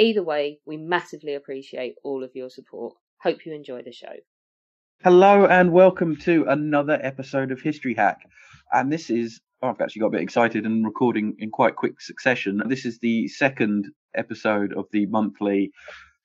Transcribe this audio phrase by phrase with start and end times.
[0.00, 2.94] Either way, we massively appreciate all of your support.
[3.20, 4.12] Hope you enjoy the show.
[5.02, 8.20] Hello and welcome to another episode of History Hack.
[8.72, 12.00] And this is, oh, I've actually got a bit excited and recording in quite quick
[12.00, 12.62] succession.
[12.68, 15.72] This is the second episode of the monthly,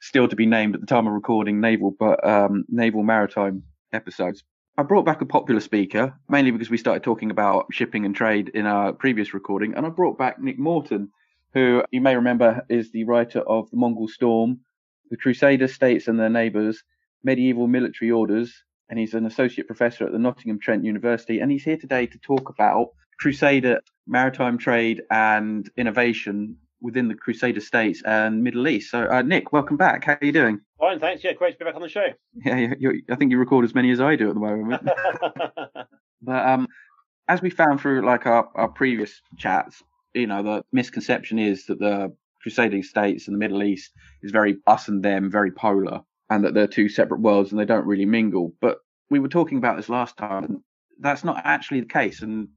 [0.02, 4.44] still to be named at the time of recording, naval, but um, naval maritime episodes.
[4.78, 8.50] I brought back a popular speaker, mainly because we started talking about shipping and trade
[8.54, 9.74] in our previous recording.
[9.74, 11.10] And I brought back Nick Morton,
[11.54, 14.60] who you may remember is the writer of The Mongol Storm,
[15.10, 16.84] The Crusader States and Their Neighbours,
[17.24, 21.40] medieval military orders, and he's an associate professor at the Nottingham Trent University.
[21.40, 27.62] And he's here today to talk about Crusader maritime trade and innovation within the Crusader
[27.62, 28.92] states and Middle East.
[28.92, 30.04] So, uh, Nick, welcome back.
[30.04, 30.60] How are you doing?
[30.80, 31.24] Fine, thanks.
[31.24, 32.08] Yeah, great to be back on the show.
[32.46, 32.74] Yeah,
[33.10, 34.84] I think you record as many as I do at the moment.
[36.22, 36.68] but um,
[37.28, 39.82] as we found through like our, our previous chats,
[40.14, 44.58] you know, the misconception is that the Crusading states and the Middle East is very
[44.68, 48.06] us and them, very polar and that they're two separate worlds and they don't really
[48.06, 48.54] mingle.
[48.60, 50.60] But we were talking about this last time, and
[51.00, 52.22] that's not actually the case.
[52.22, 52.50] And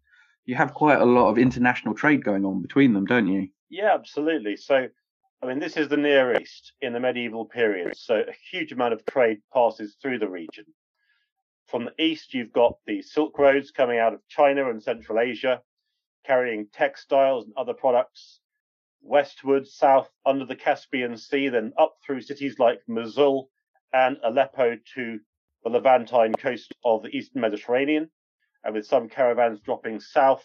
[0.45, 3.49] you have quite a lot of international trade going on between them, don't you?
[3.69, 4.57] Yeah, absolutely.
[4.57, 4.89] So,
[5.43, 7.97] I mean, this is the Near East in the medieval period.
[7.97, 10.65] So, a huge amount of trade passes through the region.
[11.67, 15.61] From the east, you've got the Silk Roads coming out of China and Central Asia,
[16.27, 18.41] carrying textiles and other products
[19.07, 23.49] westward, south under the Caspian Sea, then up through cities like Mosul
[23.93, 25.21] and Aleppo to
[25.63, 28.11] the Levantine coast of the eastern Mediterranean,
[28.65, 30.45] and with some caravans dropping south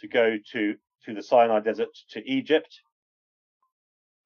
[0.00, 2.80] to go to, to the Sinai Desert to Egypt.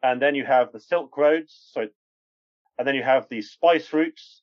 [0.02, 1.86] And then you have the Silk Roads, so,
[2.78, 4.42] and then you have the spice routes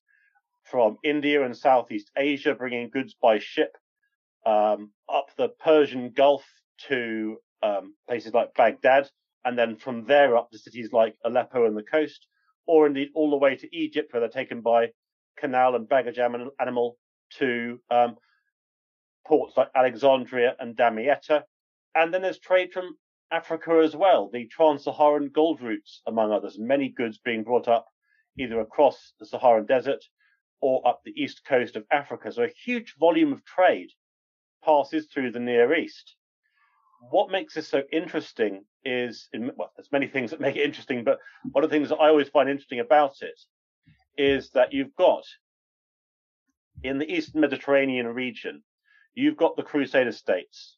[0.63, 3.77] from India and Southeast Asia, bringing goods by ship
[4.47, 6.45] um, up the Persian Gulf
[6.87, 9.09] to um, places like Baghdad,
[9.43, 12.25] and then from there up to cities like Aleppo and the coast,
[12.65, 14.87] or indeed all the way to Egypt, where they're taken by
[15.37, 16.97] canal and baggage animal
[17.39, 18.15] to um,
[19.27, 21.43] ports like Alexandria and Damietta.
[21.93, 22.95] And then there's trade from
[23.31, 27.85] Africa as well, the trans-Saharan gold routes, among others, many goods being brought up
[28.39, 30.03] either across the Saharan desert
[30.61, 32.31] or up the east coast of Africa.
[32.31, 33.89] So a huge volume of trade
[34.67, 36.15] passes through the Near East.
[37.09, 41.19] What makes this so interesting is, well, there's many things that make it interesting, but
[41.53, 43.39] one of the things that I always find interesting about it
[44.17, 45.23] is that you've got
[46.83, 48.61] in the Eastern Mediterranean region,
[49.15, 50.75] you've got the Crusader states.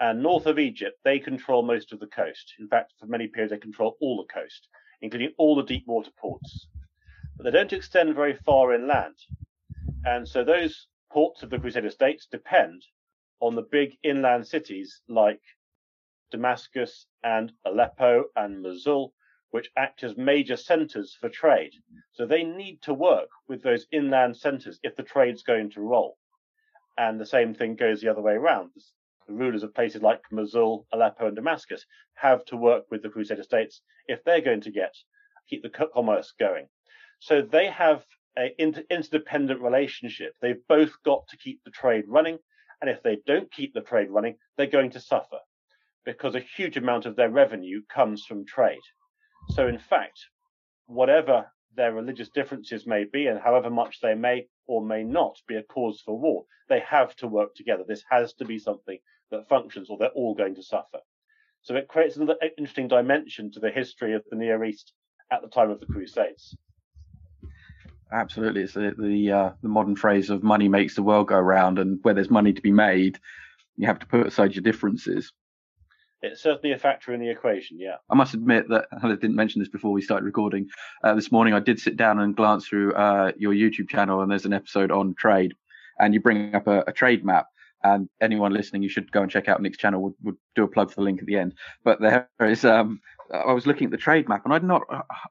[0.00, 2.54] And north of Egypt, they control most of the coast.
[2.60, 4.68] In fact, for many periods, they control all the coast,
[5.00, 6.68] including all the deep water ports.
[7.36, 9.16] But they don't extend very far inland.
[10.04, 12.84] And so those ports of the Crusader states depend
[13.40, 15.40] on the big inland cities like
[16.30, 19.14] Damascus and Aleppo and Mosul,
[19.50, 21.72] which act as major centers for trade.
[22.12, 26.18] So they need to work with those inland centers if the trade's going to roll.
[26.96, 28.72] And the same thing goes the other way around.
[29.26, 33.42] The rulers of places like Mosul, Aleppo, and Damascus have to work with the Crusader
[33.42, 34.94] states if they're going to get
[35.48, 36.68] keep the commerce going.
[37.20, 38.04] So they have
[38.36, 40.34] an inter- interdependent relationship.
[40.40, 42.38] They've both got to keep the trade running,
[42.80, 45.38] and if they don't keep the trade running, they're going to suffer
[46.04, 48.80] because a huge amount of their revenue comes from trade.
[49.50, 50.18] So, in fact,
[50.86, 55.56] whatever their religious differences may be, and however much they may or may not be
[55.56, 57.84] a cause for war, they have to work together.
[57.86, 58.98] This has to be something
[59.30, 61.00] that functions, or they're all going to suffer.
[61.62, 64.92] So, it creates another interesting dimension to the history of the Near East
[65.30, 66.56] at the time of the Crusades.
[68.12, 71.78] Absolutely, it's the the, uh, the modern phrase of "money makes the world go round,"
[71.78, 73.18] and where there's money to be made,
[73.76, 75.32] you have to put aside your differences.
[76.20, 77.96] It's certainly a factor in the equation, yeah.
[78.10, 80.68] I must admit that I didn't mention this before we started recording.
[81.04, 84.30] Uh, this morning, I did sit down and glance through uh, your YouTube channel, and
[84.30, 85.54] there's an episode on trade,
[86.00, 87.46] and you bring up a, a, trade map.
[87.84, 90.02] And anyone listening, you should go and check out Nick's channel.
[90.02, 91.54] Would would do a plug for the link at the end.
[91.84, 93.00] But there is, um,
[93.32, 94.82] I was looking at the trade map, and I'd not,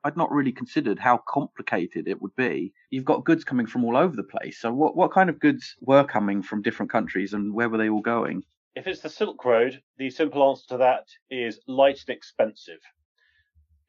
[0.04, 2.74] I'd not really considered how complicated it would be.
[2.92, 4.60] You've got goods coming from all over the place.
[4.60, 7.90] So what, what kind of goods were coming from different countries, and where were they
[7.90, 8.44] all going?
[8.76, 12.80] If it's the Silk Road, the simple answer to that is light and expensive.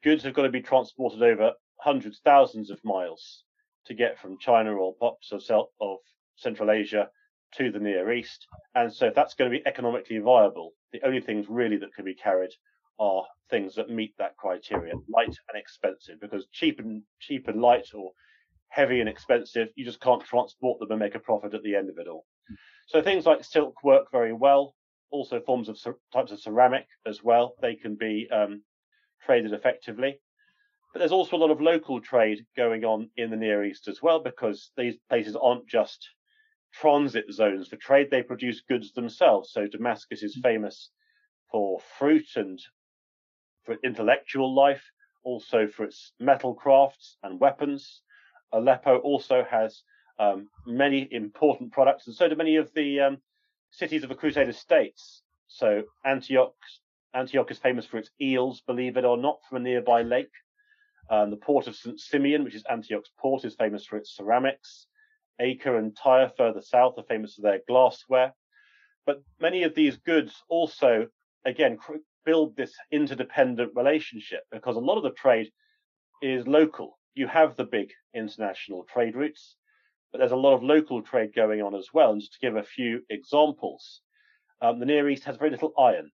[0.03, 3.43] Goods have got to be transported over hundreds, thousands of miles
[3.85, 5.43] to get from China or parts of,
[5.79, 5.97] of
[6.35, 7.09] Central Asia
[7.55, 8.47] to the Near East.
[8.75, 12.05] And so if that's going to be economically viable, the only things really that can
[12.05, 12.51] be carried
[12.99, 17.87] are things that meet that criteria, light and expensive, because cheap and cheap and light
[17.93, 18.11] or
[18.69, 21.89] heavy and expensive, you just can't transport them and make a profit at the end
[21.89, 22.25] of it all.
[22.87, 24.75] So things like silk work very well
[25.11, 25.79] also forms of
[26.13, 27.55] types of ceramic as well.
[27.61, 28.61] They can be um,
[29.25, 30.19] traded effectively.
[30.93, 34.01] But there's also a lot of local trade going on in the Near East as
[34.01, 36.07] well, because these places aren't just
[36.73, 39.51] transit zones for trade, they produce goods themselves.
[39.51, 40.91] So Damascus is famous
[41.51, 42.59] for fruit and
[43.69, 44.81] for intellectual life,
[45.23, 48.01] also for its metal crafts and weapons.
[48.51, 49.83] Aleppo also has
[50.17, 53.17] um, many important products, and so do many of the um,
[53.69, 55.21] cities of the Crusader states.
[55.47, 56.55] So Antioch,
[57.13, 60.33] Antioch is famous for its eels, believe it or not, from a nearby lake.
[61.11, 61.99] Um, the port of St.
[61.99, 64.87] Simeon, which is Antioch's port, is famous for its ceramics.
[65.39, 68.33] Acre and Tyre, further south, are famous for their glassware.
[69.05, 71.07] But many of these goods also,
[71.45, 75.51] again, cr- build this interdependent relationship because a lot of the trade
[76.21, 76.99] is local.
[77.15, 79.55] You have the big international trade routes,
[80.11, 82.11] but there's a lot of local trade going on as well.
[82.11, 84.01] And just to give a few examples,
[84.61, 86.11] um, the Near East has very little iron.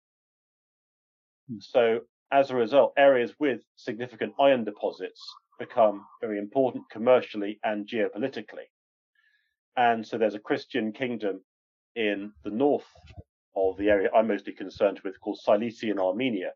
[1.49, 1.59] Hmm.
[1.61, 5.21] So as a result, areas with significant iron deposits
[5.59, 8.69] become very important commercially and geopolitically.
[9.77, 11.43] And so there's a Christian kingdom
[11.97, 12.87] in the north
[13.57, 16.53] of the area I'm mostly concerned with called Cilician Armenia.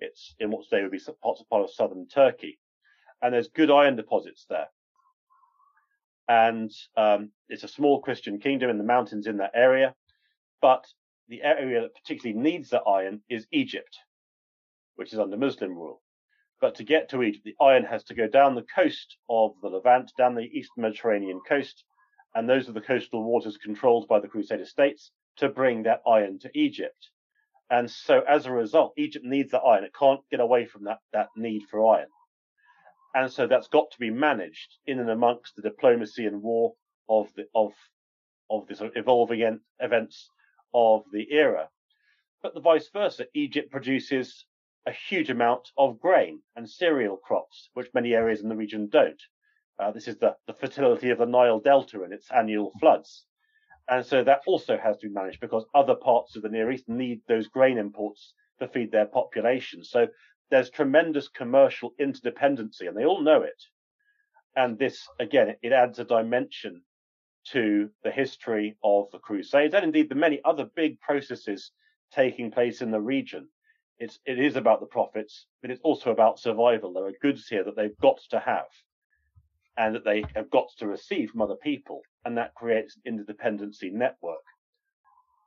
[0.00, 2.58] It's in what today would be parts of part of southern Turkey.
[3.20, 4.68] And there's good iron deposits there
[6.28, 9.94] and um, it's a small Christian kingdom in the mountains in that area.
[10.60, 10.84] But
[11.28, 13.98] the area that particularly needs the iron is Egypt,
[14.96, 16.00] which is under Muslim rule.
[16.60, 19.68] But to get to Egypt, the iron has to go down the coast of the
[19.68, 21.84] Levant, down the eastern Mediterranean coast,
[22.34, 26.38] and those are the coastal waters controlled by the Crusader states to bring that iron
[26.40, 27.10] to Egypt.
[27.70, 29.84] And so as a result, Egypt needs that iron.
[29.84, 32.08] It can't get away from that, that need for iron.
[33.14, 36.74] And so that's got to be managed in and amongst the diplomacy and war
[37.08, 37.72] of the of
[38.50, 40.28] of the sort of evolving events
[40.74, 41.68] of the era.
[42.42, 44.44] But the vice versa, Egypt produces
[44.86, 49.22] a huge amount of grain and cereal crops, which many areas in the region don't.
[49.78, 53.24] Uh, this is the, the fertility of the Nile Delta and its annual floods.
[53.88, 56.88] And so that also has to be managed because other parts of the Near East
[56.88, 59.82] need those grain imports to feed their population.
[59.84, 60.08] So
[60.50, 63.60] there's tremendous commercial interdependency, and they all know it.
[64.54, 66.82] And this, again, it, adds a dimension
[67.48, 71.72] to the history of the Crusades and indeed the many other big processes
[72.14, 73.48] taking place in the region.
[73.98, 76.92] It's, it is about the profits, but it's also about survival.
[76.92, 78.66] There are goods here that they've got to have
[79.76, 82.02] and that they have got to receive from other people.
[82.24, 84.42] And that creates an interdependency network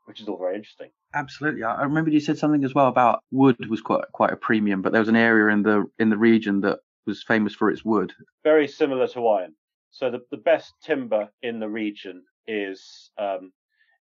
[0.05, 0.89] which is all very interesting.
[1.13, 4.81] Absolutely, I remember you said something as well about wood was quite quite a premium,
[4.81, 7.83] but there was an area in the in the region that was famous for its
[7.83, 8.13] wood.
[8.43, 9.55] Very similar to iron.
[9.91, 13.51] So the, the best timber in the region is um,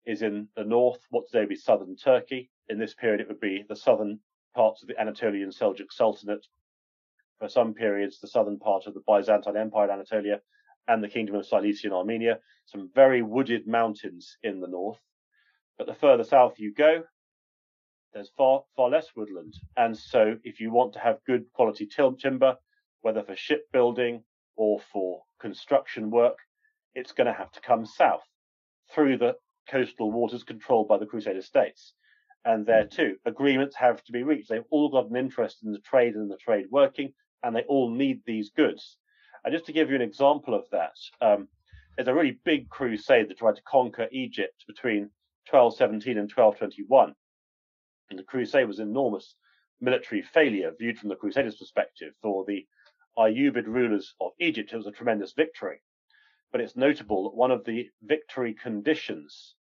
[0.06, 2.50] is in the north, what today would be southern Turkey.
[2.70, 4.20] In this period, it would be the southern
[4.56, 6.46] parts of the Anatolian Seljuk Sultanate.
[7.44, 10.40] For some periods, the southern part of the Byzantine Empire in Anatolia
[10.88, 12.40] and the Kingdom of Cilician Armenia.
[12.68, 15.02] Some very wooded mountains in the north.
[15.78, 17.04] But the further south you go,
[18.14, 19.56] there's far, far less woodland.
[19.76, 22.56] And so if you want to have good quality timber,
[23.02, 24.24] whether for shipbuilding
[24.56, 26.38] or for construction work,
[26.96, 28.24] it's going to have to come south
[28.96, 29.36] through the
[29.68, 31.94] coastal waters controlled by the Crusader states.
[32.46, 34.48] And there too, agreements have to be reached.
[34.48, 37.90] They've all got an interest in the trade and the trade working, and they all
[37.90, 38.98] need these goods.
[39.44, 41.48] And just to give you an example of that, um,
[41.96, 45.10] there's a really big crusade that tried to conquer Egypt between
[45.50, 47.14] 1217 and 1221.
[48.10, 49.36] And the crusade was enormous
[49.82, 52.14] military failure viewed from the Crusaders' perspective.
[52.22, 52.66] For the
[53.18, 55.82] Ayyubid rulers of Egypt, it was a tremendous victory.
[56.52, 59.56] But it's notable that one of the victory conditions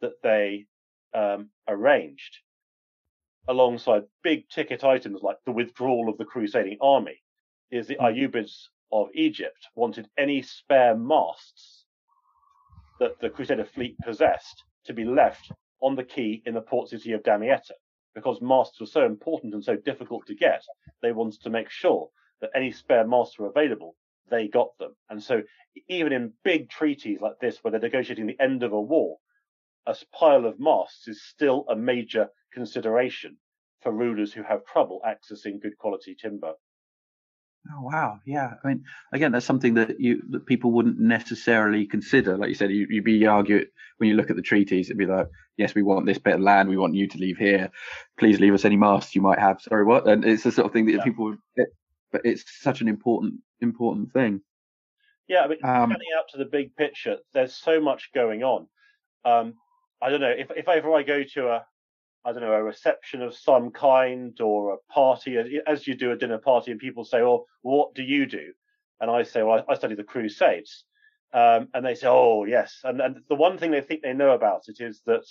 [0.00, 0.66] that they
[1.14, 2.38] um, arranged
[3.46, 7.22] alongside big ticket items like the withdrawal of the crusading army,
[7.70, 11.84] is the Ayyubids of Egypt wanted any spare masts
[12.98, 17.12] that the Crusader fleet possessed to be left on the quay in the port city
[17.12, 17.74] of Damietta.
[18.14, 20.62] Because masts were so important and so difficult to get,
[21.02, 22.08] they wanted to make sure
[22.40, 23.94] that any spare masts were available,
[24.30, 24.96] they got them.
[25.10, 25.42] And so
[25.88, 29.18] even in big treaties like this, where they're negotiating the end of a war,
[29.86, 33.36] a pile of masts is still a major consideration
[33.82, 36.54] for rulers who have trouble accessing good quality timber.
[37.70, 38.54] Oh wow, yeah.
[38.62, 42.38] I mean, again, that's something that you that people wouldn't necessarily consider.
[42.38, 43.66] Like you said, you, would be argue
[43.98, 46.40] when you look at the treaties, it'd be like, yes, we want this bit of
[46.40, 47.70] land, we want you to leave here.
[48.18, 49.60] Please leave us any masts you might have.
[49.60, 50.08] Sorry, what?
[50.08, 51.04] And it's the sort of thing that yeah.
[51.04, 51.68] people, it,
[52.10, 54.40] but it's such an important important thing.
[55.28, 58.66] Yeah, I mean, um, panning out to the big picture, there's so much going on.
[59.26, 59.54] Um,
[60.00, 61.66] I don't know if if ever I go to a
[62.24, 66.16] I don't know, a reception of some kind or a party, as you do a
[66.16, 68.52] dinner party, and people say, "Well, what do you do?"
[69.00, 70.84] And I say, "Well, I, study the Crusades,"
[71.32, 74.32] um, and they say, "Oh, yes." And, and the one thing they think they know
[74.32, 75.24] about it is that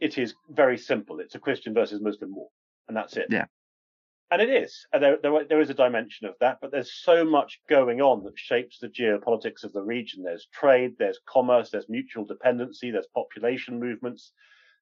[0.00, 1.20] it is very simple.
[1.20, 2.48] It's a Christian versus Muslim war,
[2.88, 3.28] and that's it.
[3.30, 3.46] Yeah.
[4.28, 7.24] And it is, and there, there, there is a dimension of that, but there's so
[7.24, 10.24] much going on that shapes the geopolitics of the region.
[10.24, 14.32] There's trade, there's commerce, there's mutual dependency, there's population movements,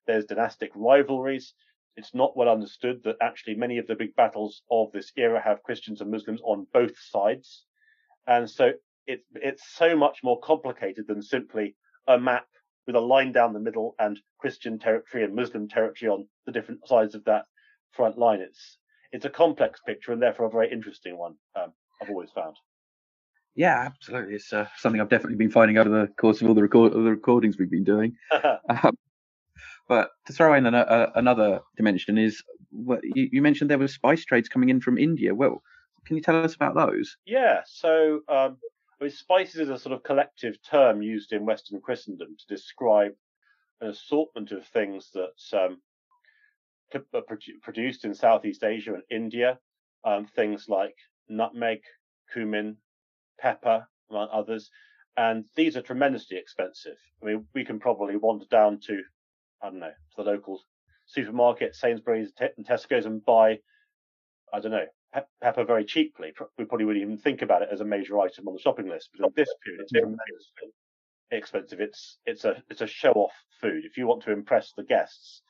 [0.07, 1.53] there's dynastic rivalries.
[1.97, 5.63] It's not well understood that actually many of the big battles of this era have
[5.63, 7.63] Christians and Muslims on both sides.
[8.27, 8.71] And so
[9.07, 11.75] it, it's so much more complicated than simply
[12.07, 12.47] a map
[12.85, 16.87] with a line down the middle and Christian territory and Muslim territory on the different
[16.87, 17.45] sides of that
[17.91, 18.41] front line.
[18.41, 18.77] It's
[19.11, 21.35] it's a complex picture and therefore a very interesting one.
[21.55, 21.71] Um,
[22.01, 22.57] I've always found.
[23.55, 24.35] Yeah, absolutely.
[24.35, 26.91] It's uh, something I've definitely been finding out over the course of all the, record-
[26.91, 28.17] the recordings we've been doing.
[28.43, 28.97] um,
[29.87, 33.87] but to throw in an, a, another dimension is what you, you, mentioned there were
[33.87, 35.33] spice trades coming in from India.
[35.33, 35.61] Well,
[36.05, 37.15] can you tell us about those?
[37.25, 38.57] Yeah, so um,
[38.99, 43.13] I mean, spices is a sort of collective term used in Western Christendom to describe
[43.81, 45.81] an assortment of things that um,
[47.13, 47.23] are
[47.61, 49.59] produced in Southeast Asia and India.
[50.03, 50.95] Um, things like
[51.27, 51.79] nutmeg,
[52.31, 52.77] cumin,
[53.39, 54.69] pepper, among others.
[55.17, 56.97] And these are tremendously expensive.
[57.21, 59.01] I mean, we can probably wander down to
[59.61, 60.61] I don't know, to the local
[61.05, 63.59] supermarket, Sainsbury's and Tesco's and buy,
[64.53, 66.33] I don't know, pe- pepper very cheaply.
[66.57, 69.09] We probably wouldn't even think about it as a major item on the shopping list.
[69.17, 70.73] But in this period, it's tremendously
[71.31, 71.79] expensive.
[71.81, 73.85] It's it's a it's a show off food.
[73.85, 75.41] If you want to impress the guests,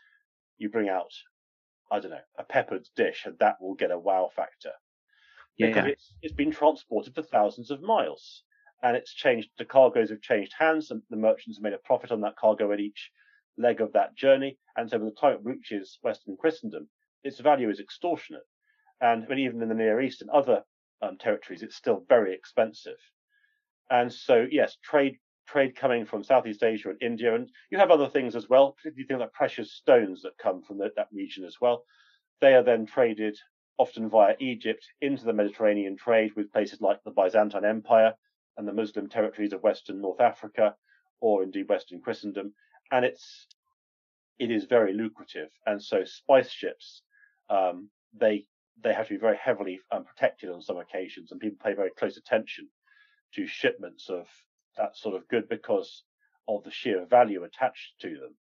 [0.58, 1.12] you bring out,
[1.92, 4.72] I don't know, a peppered dish, and that will get a wow factor.
[5.58, 8.44] Yeah, because it's it's been transported for thousands of miles,
[8.84, 9.50] and it's changed.
[9.58, 12.72] The cargoes have changed hands, and the merchants have made a profit on that cargo
[12.72, 13.12] at each
[13.58, 14.58] leg of that journey.
[14.76, 16.90] And so by the time reaches Western Christendom,
[17.24, 18.46] its value is extortionate.
[19.02, 20.64] And I even in the Near East and other
[21.02, 22.98] um, territories, it's still very expensive.
[23.90, 28.10] And so, yes, trade trade coming from Southeast Asia and India, and you have other
[28.10, 31.58] things as well, particularly things like precious stones that come from the, that region as
[31.62, 31.84] well.
[32.42, 33.38] They are then traded
[33.78, 38.14] often via Egypt into the Mediterranean trade with places like the Byzantine Empire
[38.58, 40.76] and the Muslim territories of Western North Africa,
[41.20, 42.54] or indeed Western Christendom
[42.92, 43.48] and it's
[44.38, 45.50] it is very lucrative.
[45.66, 47.02] And so spice ships,
[47.50, 48.46] um, they
[48.84, 51.92] they have to be very heavily um, protected on some occasions, and people pay very
[51.98, 52.68] close attention
[53.34, 54.28] to shipments of
[54.78, 56.04] that sort of good because
[56.48, 58.36] of the sheer value attached to them.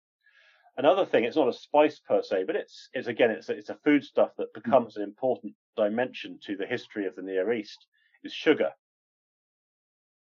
[0.76, 3.70] Another thing, it's not a spice per se, but it's it's again it's a, it's
[3.70, 4.62] a foodstuff that mm.
[4.62, 7.86] becomes an important dimension to the history of the Near East
[8.24, 8.70] is sugar,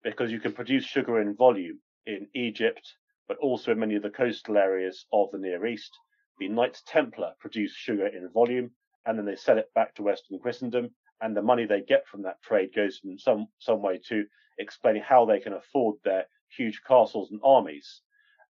[0.04, 2.94] because you can produce sugar in volume in Egypt,
[3.28, 5.98] but also in many of the coastal areas of the Near East.
[6.40, 8.72] The Knights Templar produce sugar in volume,
[9.06, 12.22] and then they sell it back to Western Christendom, and the money they get from
[12.24, 14.26] that trade goes in some some way to
[14.60, 18.02] explaining how they can afford their huge castles and armies.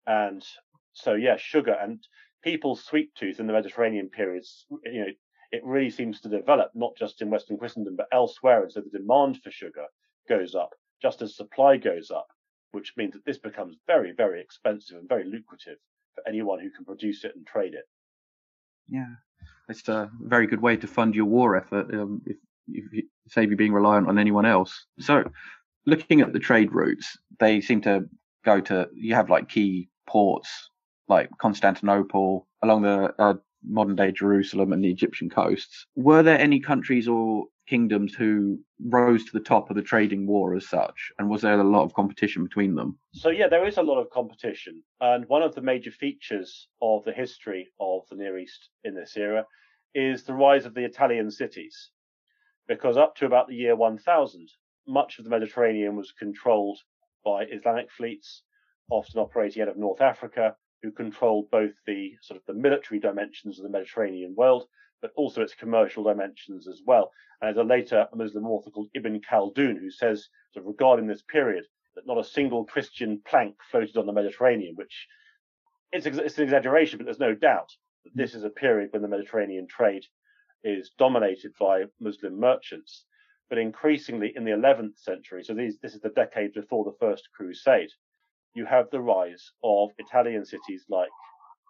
[0.08, 0.46] And
[0.94, 2.00] so, yeah, sugar and
[2.44, 5.12] people's sweet tooth in the Mediterranean periods, you know,
[5.52, 8.98] it really seems to develop not just in Western Christendom but elsewhere, and so the
[8.98, 9.86] demand for sugar
[10.28, 12.28] goes up just as supply goes up
[12.76, 15.78] which means that this becomes very, very expensive and very lucrative
[16.14, 17.86] for anyone who can produce it and trade it.
[18.90, 19.14] Yeah,
[19.70, 22.36] it's a very good way to fund your war effort um, if,
[22.68, 24.86] if you save you being reliant on anyone else.
[25.00, 25.24] So,
[25.86, 28.04] looking at the trade routes, they seem to
[28.44, 30.70] go to you have like key ports
[31.08, 33.36] like Constantinople along the uh,
[33.68, 35.86] modern day Jerusalem and the Egyptian coasts.
[35.96, 40.56] Were there any countries or kingdoms who rose to the top of the trading war
[40.56, 41.12] as such?
[41.18, 42.98] And was there a lot of competition between them?
[43.14, 44.84] So, yeah, there is a lot of competition.
[45.02, 49.18] And one of the major features of the history of the Near East in this
[49.18, 49.46] era
[49.94, 51.92] is the rise of the Italian cities.
[52.68, 54.50] Because up to about the year 1000,
[54.88, 56.80] much of the Mediterranean was controlled
[57.24, 58.44] by Islamic fleets,
[58.90, 63.58] often operating out of North Africa, who controlled both the sort of the military dimensions
[63.58, 64.66] of the Mediterranean world,
[65.06, 67.12] but also its commercial dimensions as well.
[67.40, 71.22] And there's a later Muslim author called Ibn Khaldun who says, sort of regarding this
[71.22, 75.08] period, that not a single Christian plank floated on the Mediterranean, which
[75.92, 77.70] it's, it's an exaggeration, but there's no doubt
[78.04, 80.04] that this is a period when the Mediterranean trade
[80.64, 83.06] is dominated by Muslim merchants.
[83.48, 87.30] But increasingly in the 11th century, so these, this is the decade before the First
[87.32, 87.92] Crusade,
[88.56, 91.10] you have the rise of Italian cities like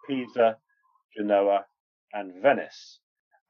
[0.08, 0.56] Pisa,
[1.14, 1.66] Genoa,
[2.14, 3.00] and Venice.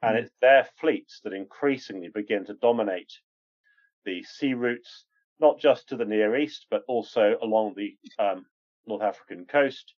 [0.03, 3.13] And it's their fleets that increasingly begin to dominate
[4.05, 5.05] the sea routes,
[5.41, 8.47] not just to the Near East, but also along the um,
[8.87, 9.95] North African coast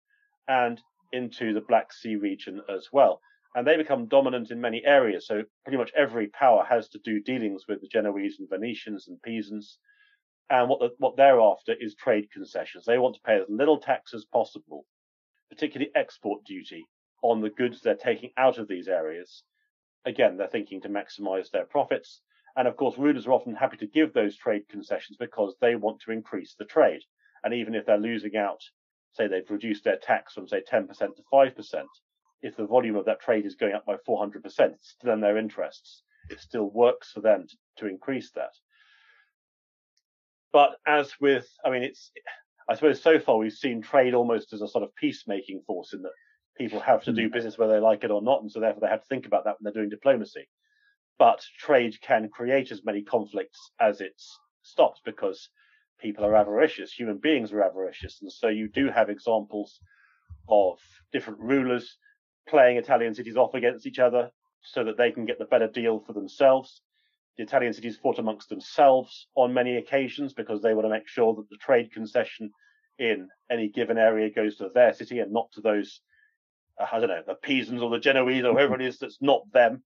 [0.49, 0.81] and
[1.13, 3.21] into the Black Sea region as well.
[3.55, 5.27] And they become dominant in many areas.
[5.27, 9.21] So pretty much every power has to do dealings with the Genoese and Venetians and
[9.23, 9.79] Pisans
[10.51, 12.85] and what the, what they're after is trade concessions.
[12.85, 14.85] They want to pay as little tax as possible,
[15.51, 16.85] particularly export duty
[17.23, 19.43] on the goods they're taking out of these areas.
[20.07, 22.21] Again, they're thinking to maximize their profits.
[22.57, 26.01] And of course, rulers are often happy to give those trade concessions because they want
[26.01, 27.03] to increase the trade.
[27.45, 28.61] And even if they're losing out,
[29.13, 31.85] say they've reduced their tax from say 10% to 5%,
[32.43, 35.37] if the volume of that trade is going up by 400%, it's still in their
[35.37, 36.03] interests.
[36.31, 38.53] It still works for them to, to increase that.
[40.53, 42.11] But as with, I mean, it's,
[42.69, 46.03] I suppose so far we've seen trade almost as a sort of peacemaking force in
[46.03, 46.13] that
[46.59, 47.33] people have to do hmm.
[47.33, 49.45] business whether they like it or not, and so therefore they have to think about
[49.45, 50.49] that when they're doing diplomacy.
[51.19, 54.21] But trade can create as many conflicts as it
[54.63, 55.49] stops because
[55.99, 59.81] people are avaricious, human beings are avaricious, and so you do have examples
[60.49, 60.79] of
[61.13, 61.97] different rulers
[62.49, 64.31] playing Italian cities off against each other
[64.63, 66.83] so that they can get the better deal for themselves.
[67.37, 71.35] The Italian cities fought amongst themselves on many occasions because they want to make sure
[71.35, 72.51] that the trade concession
[72.99, 76.01] in any given area goes to their city and not to those,
[76.79, 79.83] I don't know, the Pisans or the Genoese or whoever it is that's not them.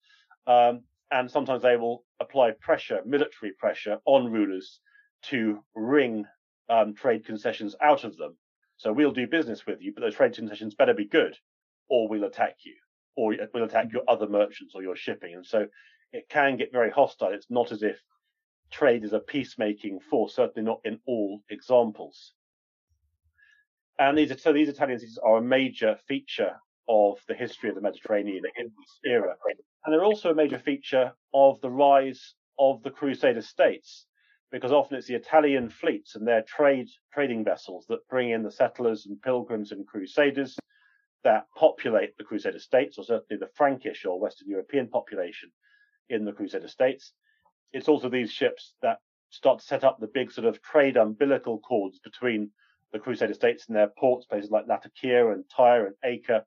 [0.47, 4.79] Um, and sometimes they will apply pressure, military pressure on rulers
[5.23, 6.25] to wring
[6.69, 8.37] um, trade concessions out of them.
[8.77, 11.35] So we'll do business with you, but those trade concessions better be good,
[11.89, 12.75] or we'll attack you,
[13.15, 15.33] or we'll attack your other merchants or your shipping.
[15.35, 15.67] And so
[16.13, 17.33] it can get very hostile.
[17.33, 17.97] It's not as if
[18.71, 22.33] trade is a peacemaking force, certainly not in all examples.
[23.97, 26.55] And these so these Italian cities are a major feature
[26.89, 29.35] of the history of the Mediterranean in this era.
[29.85, 34.07] And they're also a major feature of the rise of the Crusader states,
[34.51, 38.51] because often it's the Italian fleets and their trade trading vessels that bring in the
[38.51, 40.57] settlers and pilgrims and crusaders
[41.23, 45.51] that populate the Crusader states, or certainly the Frankish or Western European population
[46.09, 47.13] in the Crusader states.
[47.71, 48.97] It's also these ships that
[49.29, 52.49] start to set up the big sort of trade umbilical cords between
[52.91, 56.43] the Crusader states and their ports, places like Latakia and Tyre and Acre,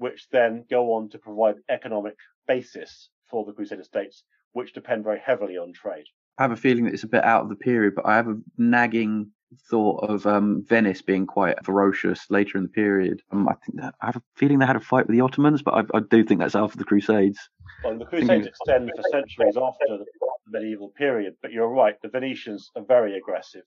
[0.00, 2.16] which then go on to provide economic
[2.48, 6.06] basis for the Crusader states, which depend very heavily on trade.
[6.38, 8.28] I have a feeling that it's a bit out of the period, but I have
[8.28, 9.30] a nagging
[9.68, 13.20] thought of um, Venice being quite ferocious later in the period.
[13.30, 15.60] Um, I think that, I have a feeling they had a fight with the Ottomans,
[15.60, 17.38] but I, I do think that's after the Crusades.
[17.84, 20.06] Well, the Crusades extend for centuries after the
[20.46, 23.64] medieval period, but you're right, the Venetians are very aggressive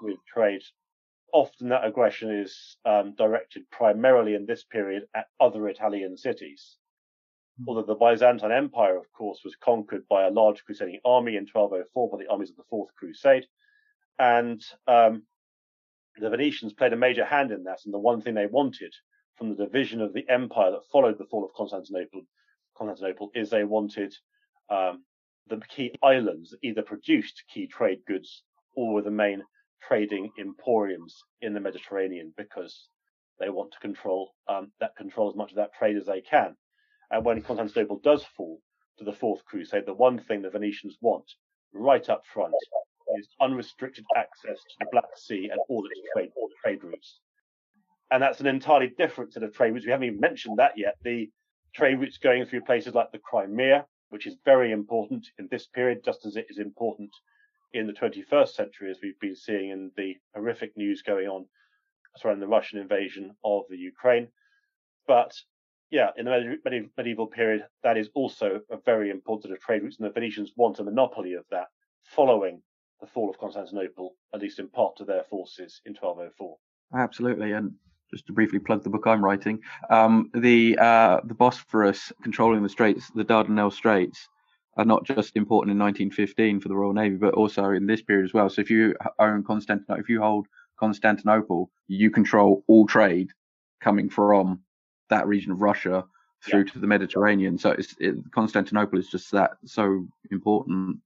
[0.00, 0.62] with trade.
[1.32, 6.76] Often that aggression is um, directed primarily in this period at other Italian cities.
[7.58, 7.64] Hmm.
[7.68, 12.10] Although the Byzantine Empire, of course, was conquered by a large crusading army in 1204
[12.10, 13.46] by the armies of the Fourth Crusade,
[14.18, 15.22] and um,
[16.16, 17.80] the Venetians played a major hand in that.
[17.84, 18.94] And the one thing they wanted
[19.36, 22.22] from the division of the empire that followed the fall of Constantinople,
[22.76, 24.14] Constantinople is they wanted
[24.68, 25.04] um,
[25.48, 28.42] the key islands that either produced key trade goods
[28.76, 29.42] or were the main
[29.86, 32.88] trading emporiums in the Mediterranean because
[33.38, 36.56] they want to control um, that control as much of that trade as they can.
[37.10, 38.60] And when Constantinople does fall
[38.98, 41.24] to the Fourth Crusade, the one thing the Venetians want
[41.72, 42.54] right up front
[43.18, 47.20] is unrestricted access to the Black Sea and all its trade, all trade routes.
[48.10, 49.86] And that's an entirely different set of trade routes.
[49.86, 50.96] We haven't even mentioned that yet.
[51.02, 51.30] The
[51.74, 56.04] trade routes going through places like the Crimea, which is very important in this period,
[56.04, 57.10] just as it is important
[57.72, 61.46] in the 21st century, as we've been seeing in the horrific news going on
[62.16, 64.28] surrounding the Russian invasion of the Ukraine.
[65.06, 65.32] But
[65.90, 66.58] yeah, in the
[66.96, 70.84] medieval period, that is also a very important trade route, and the Venetians want a
[70.84, 71.66] monopoly of that
[72.04, 72.62] following
[73.00, 76.56] the fall of Constantinople, at least in part to their forces in 1204.
[76.94, 77.72] Absolutely, and
[78.10, 82.68] just to briefly plug the book I'm writing, um, the uh, the Bosphorus controlling the
[82.68, 84.28] straits, the Dardanelles Straits,
[84.76, 88.24] are not just important in 1915 for the Royal Navy, but also in this period
[88.24, 88.48] as well.
[88.48, 90.46] So if you own Constantinople, if you hold
[90.78, 93.30] Constantinople, you control all trade
[93.80, 94.60] coming from
[95.08, 96.04] that region of Russia
[96.42, 96.72] through yeah.
[96.72, 97.58] to the Mediterranean.
[97.58, 100.98] So it, Constantinople is just that so important.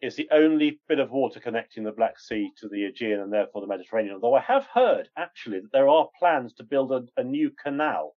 [0.00, 3.60] It's the only bit of water connecting the Black Sea to the Aegean and therefore
[3.60, 4.14] the Mediterranean.
[4.14, 8.16] Although I have heard actually that there are plans to build a, a new canal,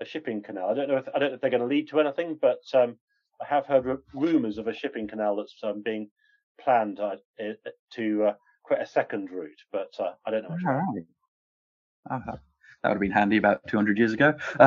[0.00, 0.68] a shipping canal.
[0.68, 2.60] I don't know if I don't know if they're going to lead to anything, but
[2.74, 2.98] um,
[3.42, 6.08] I have heard r- rumours of a shipping canal that's um, being
[6.60, 7.16] planned uh,
[7.94, 8.32] to uh,
[8.64, 10.50] create a second route, but uh, I don't know.
[10.50, 10.62] Much
[12.10, 12.38] All right.
[12.82, 14.34] That would have been handy about 200 years ago.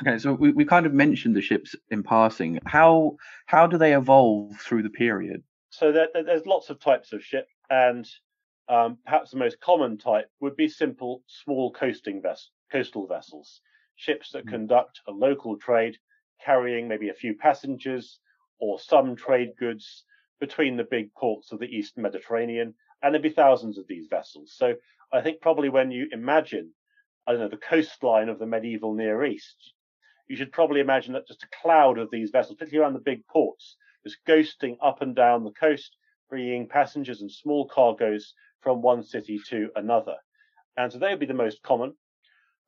[0.00, 2.60] okay, so we, we kind of mentioned the ships in passing.
[2.64, 5.42] How how do they evolve through the period?
[5.70, 8.08] So there, there's lots of types of ship, and
[8.68, 13.60] um, perhaps the most common type would be simple, small coasting ves- coastal vessels,
[13.96, 14.50] ships that mm.
[14.50, 15.96] conduct a local trade,
[16.44, 18.18] carrying maybe a few passengers
[18.58, 20.04] or some trade goods
[20.40, 24.54] between the big ports of the East Mediterranean, and there'd be thousands of these vessels.
[24.56, 24.74] So
[25.12, 26.72] I think probably when you imagine,
[27.26, 29.72] I don't know, the coastline of the medieval Near East,
[30.28, 33.26] you should probably imagine that just a cloud of these vessels, particularly around the big
[33.26, 35.96] ports, just ghosting up and down the coast,
[36.30, 40.16] bringing passengers and small cargoes from one city to another.
[40.76, 41.94] And so they would be the most common.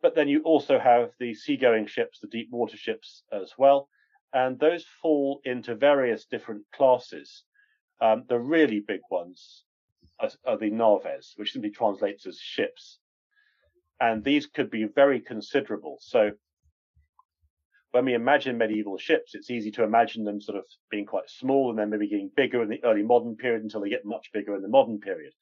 [0.03, 3.89] But then you also have the seagoing ships, the deep water ships as well.
[4.33, 7.45] And those fall into various different classes.
[8.01, 9.65] Um, the really big ones
[10.21, 12.99] are, are the naves, which simply translates as ships.
[14.01, 15.97] And these could be very considerable.
[16.01, 16.33] So
[17.93, 21.71] when we imagine medieval ships, it's easy to imagine them sort of being quite small
[21.71, 24.55] and then maybe getting bigger in the early modern period until they get much bigger
[24.55, 25.33] in the modern period.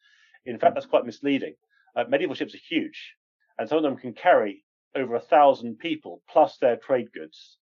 [0.47, 1.55] In fact, that's quite misleading.
[1.97, 3.15] Uh, medieval ships are huge,
[3.59, 4.65] and some of them can carry
[4.95, 7.59] over a thousand people plus their trade goods,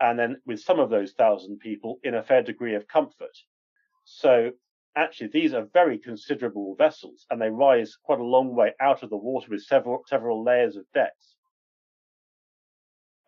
[0.00, 3.36] and then with some of those thousand people in a fair degree of comfort.
[4.04, 4.52] So
[4.96, 9.10] actually these are very considerable vessels and they rise quite a long way out of
[9.10, 11.36] the water with several several layers of decks.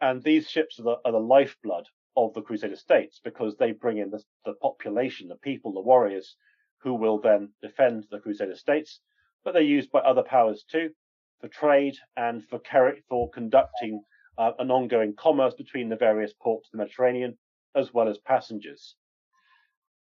[0.00, 3.98] And these ships are the, are the lifeblood of the Crusader states because they bring
[3.98, 6.36] in the, the population, the people, the warriors
[6.78, 9.00] who will then defend the Crusader states.
[9.44, 10.90] But they're used by other powers too
[11.42, 12.60] for trade and for
[13.08, 14.02] for conducting
[14.38, 17.36] uh, an ongoing commerce between the various ports of the Mediterranean
[17.74, 18.94] as well as passengers.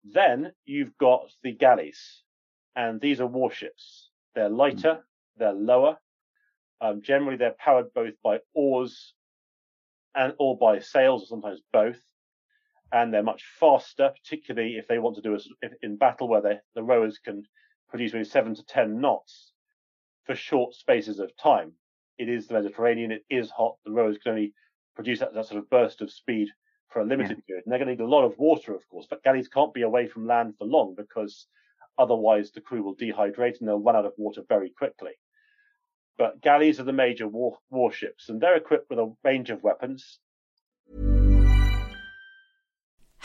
[0.04, 2.22] Then you've got the galleys,
[2.76, 4.10] and these are warships.
[4.34, 4.56] They're hmm.
[4.56, 5.04] lighter,
[5.36, 5.98] they're lower.
[6.80, 9.14] Um, generally, they're powered both by oars
[10.14, 12.00] and or by sails, or sometimes both.
[12.92, 16.58] And they're much faster, particularly if they want to do a, in battle where they,
[16.74, 17.44] the rowers can
[17.88, 19.51] produce maybe seven to ten knots
[20.24, 21.72] for short spaces of time.
[22.18, 23.12] It is the Mediterranean.
[23.12, 23.76] It is hot.
[23.84, 24.52] The rowers can only
[24.94, 26.48] produce that, that sort of burst of speed
[26.90, 27.44] for a limited yeah.
[27.46, 27.64] period.
[27.64, 29.82] And they're going to need a lot of water, of course, but galleys can't be
[29.82, 31.46] away from land for long because
[31.98, 35.12] otherwise the crew will dehydrate and they'll run out of water very quickly.
[36.18, 40.18] But galleys are the major war- warships and they're equipped with a range of weapons.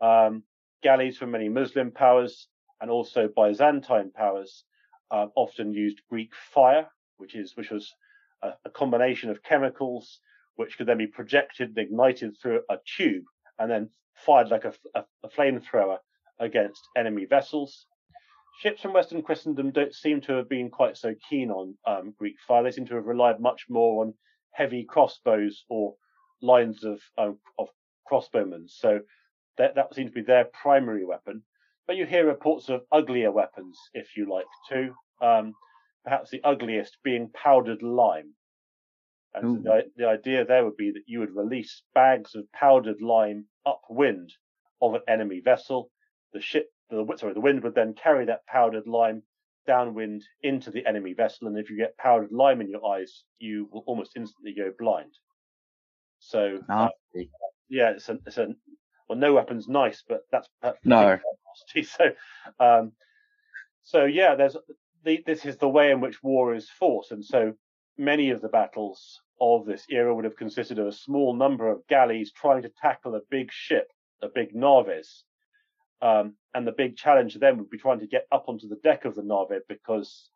[0.00, 0.42] um,
[0.82, 2.48] galleys from many Muslim powers
[2.80, 4.64] and also Byzantine powers.
[5.10, 7.94] uh, often used Greek fire, which is which was
[8.42, 10.20] a, a, combination of chemicals
[10.56, 13.24] which could then be projected and ignited through a tube
[13.58, 15.98] and then fired like a, a, a flamethrower
[16.40, 17.86] against enemy vessels.
[18.60, 22.36] Ships from Western Christendom don't seem to have been quite so keen on um, Greek
[22.46, 22.64] fire.
[22.64, 24.14] They seem to have relied much more on
[24.50, 25.94] heavy crossbows or
[26.42, 27.68] lines of um, of
[28.10, 28.68] crossbowmen.
[28.68, 29.00] So
[29.58, 31.42] that that seems to be their primary weapon.
[31.86, 34.94] But you hear reports of uglier weapons, if you like, too.
[35.20, 35.54] Um,
[36.04, 38.34] perhaps the ugliest being powdered lime.
[39.34, 43.00] And so the, the idea there would be that you would release bags of powdered
[43.00, 44.32] lime upwind
[44.80, 45.90] of an enemy vessel.
[46.32, 49.22] The ship, the, sorry, the wind would then carry that powdered lime
[49.66, 51.46] downwind into the enemy vessel.
[51.46, 55.12] And if you get powdered lime in your eyes, you will almost instantly go blind.
[56.20, 56.88] So, uh,
[57.68, 58.48] yeah, it's a, it's a,
[59.08, 60.48] well, no weapon's nice, but that's
[60.84, 61.18] no.
[61.82, 62.10] So,
[62.60, 62.92] um,
[63.82, 64.56] so yeah, there's
[65.04, 67.54] the, this is the way in which war is fought, and so
[67.96, 71.86] many of the battles of this era would have consisted of a small number of
[71.88, 73.88] galleys trying to tackle a big ship,
[74.22, 75.24] a big navis.
[76.00, 79.04] Um, and the big challenge then would be trying to get up onto the deck
[79.04, 80.30] of the navis because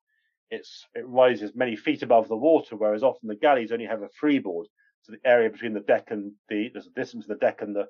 [0.50, 4.08] it's it rises many feet above the water, whereas often the galleys only have a
[4.08, 4.66] freeboard.
[5.02, 7.86] So the area between the deck and the there's a distance the deck and the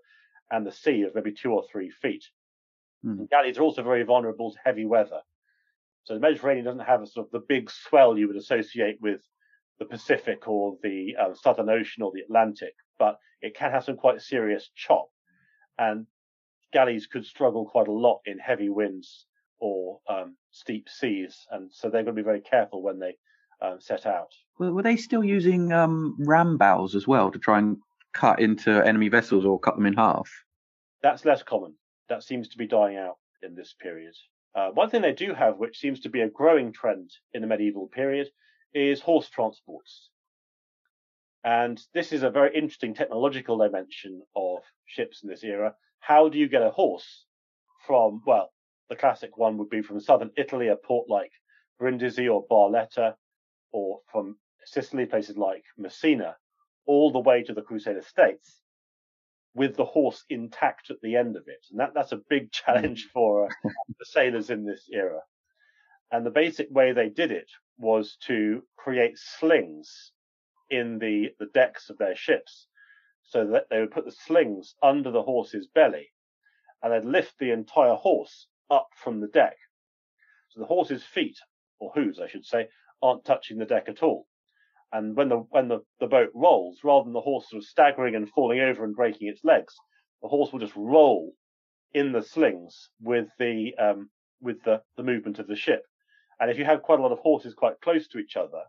[0.53, 2.25] and the sea of maybe two or three feet.
[3.05, 3.29] Mm.
[3.29, 5.23] galleys are also very vulnerable to heavy weather.
[6.05, 9.23] So the Mediterranean doesn't have a sort of the big swell you would associate with
[9.81, 13.97] the Pacific or the uh, Southern Ocean or the Atlantic, but it can have some
[13.97, 15.09] quite serious chop.
[15.79, 16.07] And
[16.73, 19.27] galleys could struggle quite a lot in heavy winds
[19.59, 23.17] or um, steep seas, and so they're going to be very careful when they
[23.61, 24.33] um, set out.
[24.59, 27.79] Were they still using um, ram bows as well to try and
[28.13, 30.31] cut into enemy vessels or cut them in half?
[31.03, 31.75] That's less common.
[32.09, 34.15] That seems to be dying out in this period.
[34.55, 37.49] Uh, one thing they do have, which seems to be a growing trend in the
[37.49, 38.29] medieval period,
[38.75, 40.11] is horse transports.
[41.45, 45.75] And this is a very interesting technological dimension of ships in this era.
[46.01, 47.25] How do you get a horse
[47.87, 48.53] from, well,
[48.89, 51.33] the classic one would be from southern Italy, a port like
[51.81, 53.15] Brindisi or Barletta,
[53.73, 56.37] or from Sicily, places like Messina,
[56.87, 58.61] all the way to the Crusader states
[59.55, 61.65] with the horse intact at the end of it.
[61.71, 63.49] And that, that's a big challenge for uh,
[63.99, 65.21] the sailors in this era.
[66.11, 70.13] And the basic way they did it was to create slings
[70.71, 72.67] in the, the decks of their ships
[73.25, 76.11] so that they would put the slings under the horse's belly
[76.83, 79.57] and they'd lift the entire horse up from the deck.
[80.49, 81.39] So the horse's feet,
[81.79, 82.69] or hooves, I should say,
[83.03, 84.27] aren't touching the deck at all.
[84.93, 88.15] And when the when the, the boat rolls, rather than the horse sort of staggering
[88.15, 89.75] and falling over and breaking its legs,
[90.21, 91.33] the horse will just roll
[91.95, 95.85] in the slings with the um, with the, the movement of the ship.
[96.41, 98.63] And if you have quite a lot of horses quite close to each other,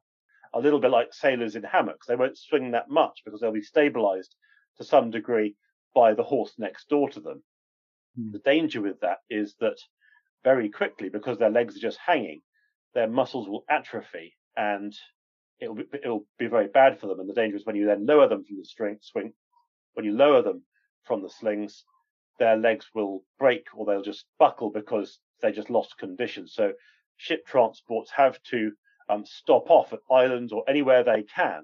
[0.54, 3.62] a little bit like sailors in hammocks, they won't swing that much because they'll be
[3.62, 4.36] stabilized
[4.78, 5.56] to some degree
[5.96, 7.44] by the horse next door to them.
[8.20, 8.32] Mm.
[8.34, 9.78] The danger with that is that
[10.44, 12.42] very quickly, because their legs are just hanging,
[12.94, 14.94] their muscles will atrophy and
[15.60, 17.20] it'll be, it'll be very bad for them.
[17.20, 19.34] And the danger is when you then lower them from the string, swing,
[19.94, 20.63] when you lower them
[21.04, 21.84] from the slings,
[22.39, 26.48] their legs will break or they'll just buckle because they just lost condition.
[26.48, 26.74] So
[27.18, 28.72] ship transports have to
[29.10, 31.63] um, stop off at islands or anywhere they can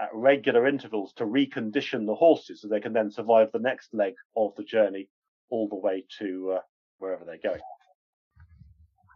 [0.00, 4.14] at regular intervals to recondition the horses so they can then survive the next leg
[4.36, 5.08] of the journey
[5.50, 6.60] all the way to uh,
[6.98, 7.60] wherever they're going.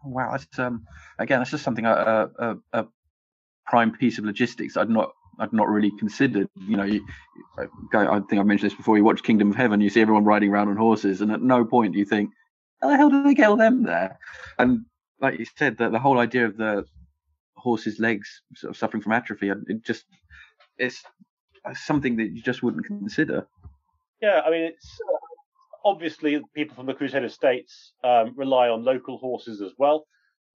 [0.05, 0.87] Wow, that's um
[1.19, 2.87] again that's just something a, a, a
[3.67, 6.49] prime piece of logistics I'd not I'd not really considered.
[6.67, 7.07] You know, you,
[7.59, 7.67] I
[8.21, 8.97] think I've mentioned this before.
[8.97, 11.65] You watch Kingdom of Heaven, you see everyone riding around on horses, and at no
[11.65, 12.31] point do you think,
[12.81, 14.19] "How the hell did they get all them there?"
[14.59, 14.87] And
[15.21, 16.85] like you said, that the whole idea of the
[17.57, 20.05] horse's legs sort of suffering from atrophy, it just
[20.79, 21.03] it's
[21.75, 23.47] something that you just wouldn't consider.
[24.23, 24.99] Yeah, I mean, it's
[25.85, 30.07] obviously people from the Crusader states um, rely on local horses as well,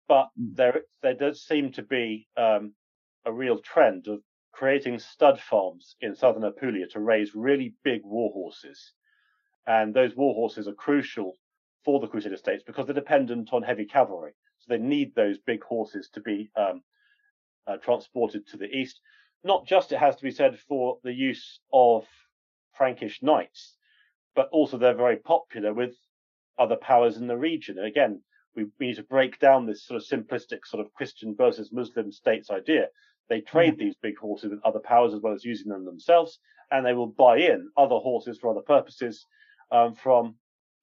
[0.08, 0.54] but hmm.
[0.54, 2.74] there there does seem to be um,
[3.28, 4.22] a real trend of
[4.54, 8.94] creating stud farms in southern Apulia to raise really big war horses,
[9.68, 11.34] and those war horses are crucial
[11.84, 14.32] for the Crusader states because they're dependent on heavy cavalry.
[14.60, 16.82] So they need those big horses to be um,
[17.68, 19.00] uh, transported to the east.
[19.44, 22.06] Not just, it has to be said, for the use of
[22.74, 23.76] Frankish knights,
[24.36, 25.96] but also they're very popular with
[26.58, 27.78] other powers in the region.
[27.78, 28.22] And again,
[28.56, 32.12] we, we need to break down this sort of simplistic sort of Christian versus Muslim
[32.12, 32.88] states idea.
[33.30, 33.80] They trade mm.
[33.80, 36.40] these big horses with other powers as well as using them themselves,
[36.72, 39.26] and they will buy in other horses for other purposes
[39.72, 40.36] um, from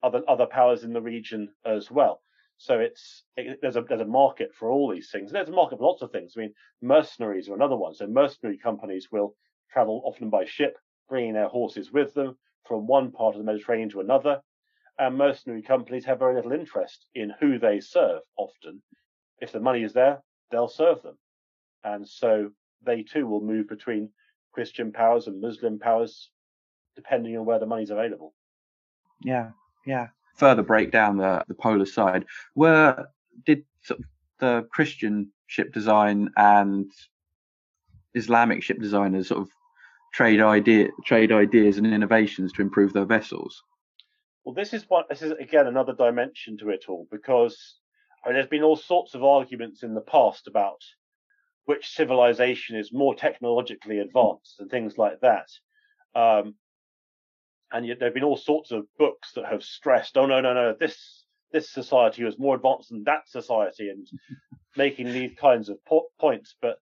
[0.03, 2.21] other other powers in the region as well.
[2.57, 5.31] So it's it, there's a there's a market for all these things.
[5.31, 6.33] There's a market for lots of things.
[6.35, 7.93] I mean, mercenaries are another one.
[7.93, 9.35] So mercenary companies will
[9.71, 10.77] travel often by ship,
[11.09, 14.41] bringing their horses with them from one part of the Mediterranean to another.
[14.97, 18.21] And mercenary companies have very little interest in who they serve.
[18.37, 18.81] Often,
[19.41, 21.17] if the money is there, they'll serve them,
[21.85, 22.49] and so
[22.83, 24.09] they too will move between
[24.51, 26.29] Christian powers and Muslim powers,
[26.95, 28.33] depending on where the money's available.
[29.21, 29.51] Yeah,
[29.85, 30.07] yeah.
[30.35, 32.25] Further break down the the polar side.
[32.53, 33.07] Where
[33.45, 34.05] did sort of
[34.39, 36.91] the Christian ship design and
[38.13, 39.49] Islamic ship designers sort of
[40.13, 43.63] trade idea trade ideas and innovations to improve their vessels?
[44.43, 47.75] Well, this is what this is again another dimension to it all because
[48.23, 50.81] I mean, there's been all sorts of arguments in the past about
[51.65, 55.49] which civilization is more technologically advanced and things like that.
[56.13, 56.55] Um,
[57.71, 60.53] and yet there have been all sorts of books that have stressed, oh no, no,
[60.53, 64.07] no, this this society was more advanced than that society, and
[64.77, 66.55] making these kinds of po- points.
[66.61, 66.77] But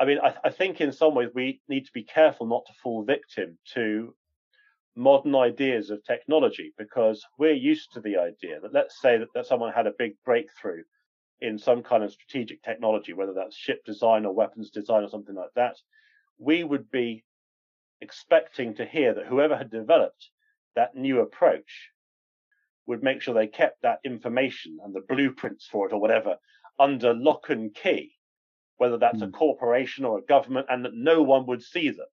[0.00, 2.72] I mean, I, I, think in some ways we need to be careful not to
[2.82, 4.14] fall victim to
[4.96, 9.46] modern ideas of technology because we're used to the idea that let's say that, that
[9.46, 10.82] someone had a big breakthrough
[11.42, 15.34] in some kind of strategic technology, whether that's ship design or weapons design or something
[15.34, 15.76] like that,
[16.38, 17.24] we would be
[18.00, 20.30] expecting to hear that whoever had developed
[20.76, 21.90] that new approach
[22.86, 26.36] would make sure they kept that information and the blueprints for it or whatever
[26.78, 28.12] under lock and key,
[28.76, 29.22] whether that's mm.
[29.22, 29.32] a hmm.
[29.32, 32.06] corporation or a government, and that no one would see them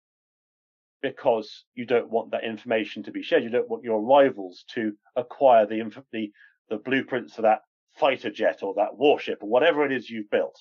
[1.01, 3.43] because you don't want that information to be shared.
[3.43, 6.31] You don't want your rivals to acquire the the,
[6.69, 7.61] the blueprints for that
[7.99, 10.57] fighter jet or that warship or whatever it is you've built.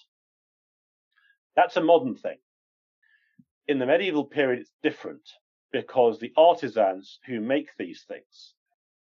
[1.57, 2.39] That's a modern thing.
[3.67, 5.29] In the medieval period, it's different
[5.73, 8.55] because the artisans who make these things,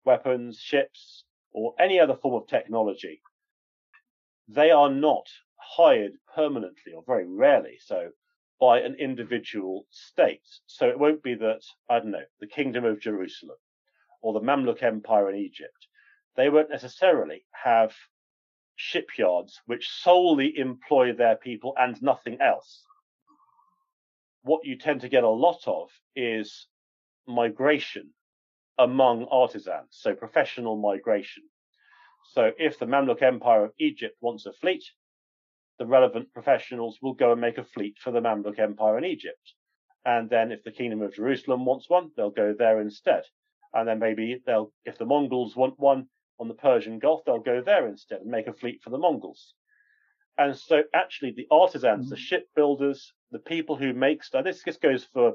[0.04, 3.22] weapons, ships, or any other form of technology,
[4.48, 8.10] they are not hired permanently or very rarely so
[8.60, 10.46] by an individual state.
[10.66, 13.56] So it won't be that, I don't know, the Kingdom of Jerusalem
[14.20, 15.86] or the Mamluk Empire in Egypt,
[16.36, 17.94] they won't necessarily have
[18.78, 22.84] shipyards which solely employ their people and nothing else.
[24.42, 26.68] What you tend to get a lot of is
[27.26, 28.10] migration
[28.78, 31.42] among artisans, so professional migration.
[32.32, 34.84] So if the Mamluk Empire of Egypt wants a fleet,
[35.80, 39.54] the relevant professionals will go and make a fleet for the Mamluk Empire in Egypt.
[40.04, 43.24] And then if the Kingdom of Jerusalem wants one, they'll go there instead.
[43.74, 46.06] And then maybe they'll, if the Mongols want one
[46.38, 49.54] on the Persian Gulf, they'll go there instead and make a fleet for the Mongols.
[50.36, 52.10] And so actually the artisans, mm-hmm.
[52.10, 55.34] the shipbuilders, the people who make stuff, this, this goes for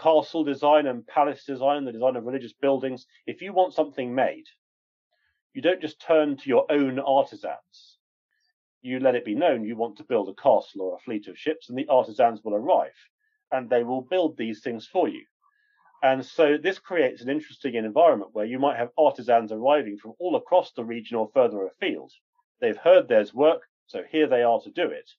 [0.00, 3.06] castle design and palace design, the design of religious buildings.
[3.26, 4.46] If you want something made,
[5.52, 7.98] you don't just turn to your own artisans
[8.82, 11.38] you let it be known you want to build a castle or a fleet of
[11.38, 12.96] ships, and the artisans will arrive
[13.52, 15.24] and they will build these things for you.
[16.02, 20.36] And so this creates an interesting environment where you might have artisans arriving from all
[20.36, 22.12] across the region or further afield.
[22.60, 25.10] They've heard there's work, so here they are to do it.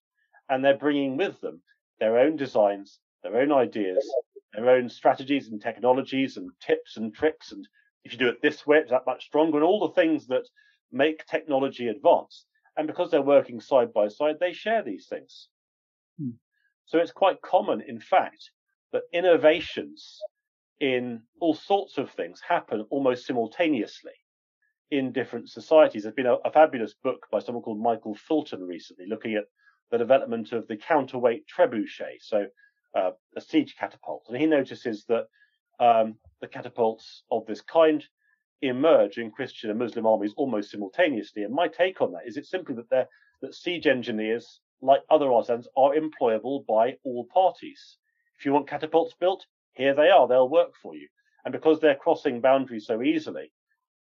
[0.49, 1.61] And they're bringing with them
[1.99, 4.11] their own designs, their own ideas,
[4.53, 7.51] their own strategies and technologies and tips and tricks.
[7.51, 7.67] And
[8.03, 10.47] if you do it this way, it's that much stronger, and all the things that
[10.91, 12.45] make technology advance.
[12.75, 15.47] And because they're working side by side, they share these things.
[16.19, 16.31] Hmm.
[16.85, 18.49] So it's quite common, in fact,
[18.91, 20.19] that innovations
[20.81, 24.11] in all sorts of things happen almost simultaneously
[24.89, 26.03] in different societies.
[26.03, 29.45] There's been a, a fabulous book by someone called Michael Fulton recently looking at
[29.91, 32.47] the development of the counterweight trebuchet, so
[32.95, 34.25] uh, a siege catapult.
[34.27, 35.27] And he notices that
[35.79, 38.03] um, the catapults of this kind
[38.63, 41.43] emerge in Christian and Muslim armies almost simultaneously.
[41.43, 43.07] And my take on that is it's simply that they're,
[43.41, 47.97] that siege engineers, like other artisans, are employable by all parties.
[48.39, 51.07] If you want catapults built, here they are, they'll work for you.
[51.45, 53.51] And because they're crossing boundaries so easily,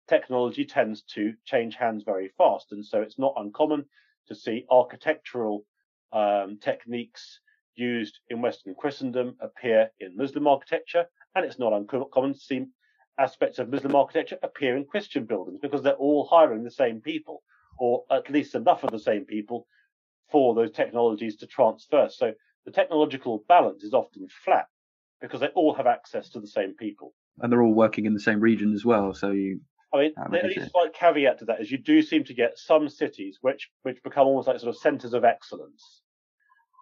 [0.08, 2.72] technology tends to change hands very fast.
[2.72, 3.84] And so it's not uncommon
[4.26, 5.64] to see architectural
[6.12, 7.40] um, techniques
[7.74, 11.06] used in Western Christendom appear in Muslim architecture.
[11.34, 12.66] And it's not uncommon to see
[13.18, 17.42] aspects of Muslim architecture appear in Christian buildings because they're all hiring the same people,
[17.78, 19.66] or at least enough of the same people
[20.30, 22.08] for those technologies to transfer.
[22.10, 22.32] So
[22.64, 24.66] the technological balance is often flat
[25.20, 27.14] because they all have access to the same people.
[27.40, 29.14] And they're all working in the same region as well.
[29.14, 29.60] So you.
[29.92, 32.90] I mean, the only slight caveat to that is you do seem to get some
[32.90, 36.02] cities which which become almost like sort of centres of excellence.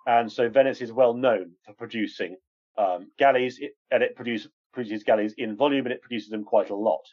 [0.08, 2.36] And so Venice is well known for producing
[2.76, 3.60] um, galleys,
[3.92, 7.04] and it produces produces galleys in volume and it produces them quite a lot.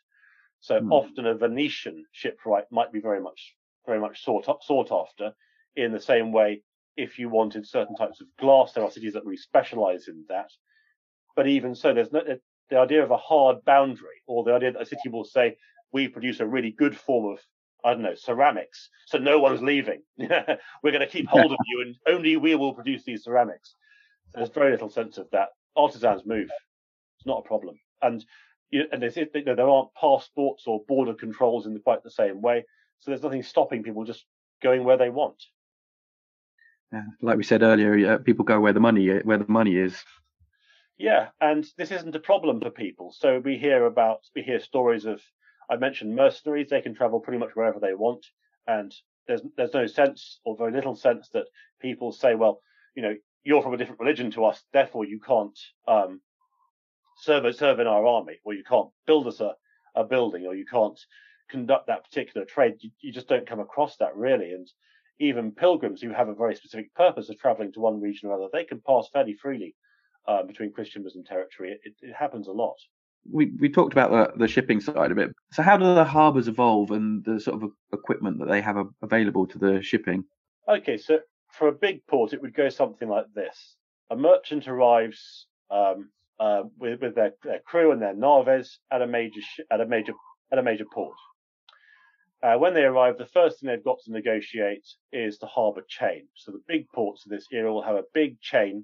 [0.62, 0.92] So mm.
[0.92, 3.54] often a Venetian shipwright might be very much
[3.86, 5.34] very much sought sought after.
[5.76, 6.62] In the same way,
[6.96, 10.52] if you wanted certain types of glass, there are cities that really specialize in that.
[11.36, 12.22] But even so, there's no
[12.70, 15.58] the idea of a hard boundary, or the idea that a city will say,
[15.92, 17.40] "We produce a really good form of
[17.84, 18.90] I don't know, ceramics.
[19.08, 20.02] So no one's leaving.
[20.18, 20.40] We're
[20.84, 23.76] going to keep hold of you and only we will produce these ceramics.
[24.32, 25.50] So there's very little sense of that.
[25.76, 26.50] Artisans move.
[27.18, 27.76] It's not a problem.
[28.02, 28.24] And
[28.72, 32.64] you, and you know, there aren't passports or border controls in quite the same way.
[33.00, 34.26] So there's nothing stopping people just
[34.62, 35.44] going where they want.
[36.92, 40.04] Yeah, like we said earlier, people go where the money where the money is.
[41.04, 43.12] Yeah, and this isn't a problem for people.
[43.12, 45.22] So we hear about we hear stories of
[45.70, 48.26] I mentioned mercenaries; they can travel pretty much wherever they want,
[48.68, 48.96] and
[49.28, 51.48] there's there's no sense or very little sense that
[51.82, 52.62] people say, well,
[52.96, 56.22] you know, you're from a different religion to us, therefore you can't um,
[57.18, 59.58] serve serve in our army, or you can't build us a,
[59.96, 60.98] a building, or you can't
[61.50, 62.76] conduct that particular trade.
[62.80, 64.72] You, you just don't come across that really, and
[65.20, 68.48] even pilgrims who have a very specific purpose of traveling to one region or other,
[68.54, 69.76] they can pass fairly freely
[70.28, 71.78] uh, between Christian Muslim territory.
[71.84, 72.76] It, it, happens a lot.
[73.32, 75.32] We we talked about the, the shipping side a bit.
[75.52, 79.48] So how do the harbours evolve and the sort of equipment that they have available
[79.48, 80.26] to the shipping?
[80.68, 81.20] Okay, so
[81.52, 83.76] for a big port, it would go something like this:
[84.10, 86.10] a merchant arrives um,
[86.40, 89.86] uh, with, with their, their, crew and their naves at a major sh- at a
[89.86, 90.14] major
[90.52, 91.16] at a major port.
[92.44, 96.28] Uh, when they arrive, the first thing they've got to negotiate is the harbour chain.
[96.36, 98.84] So the big ports of this era will have a big chain,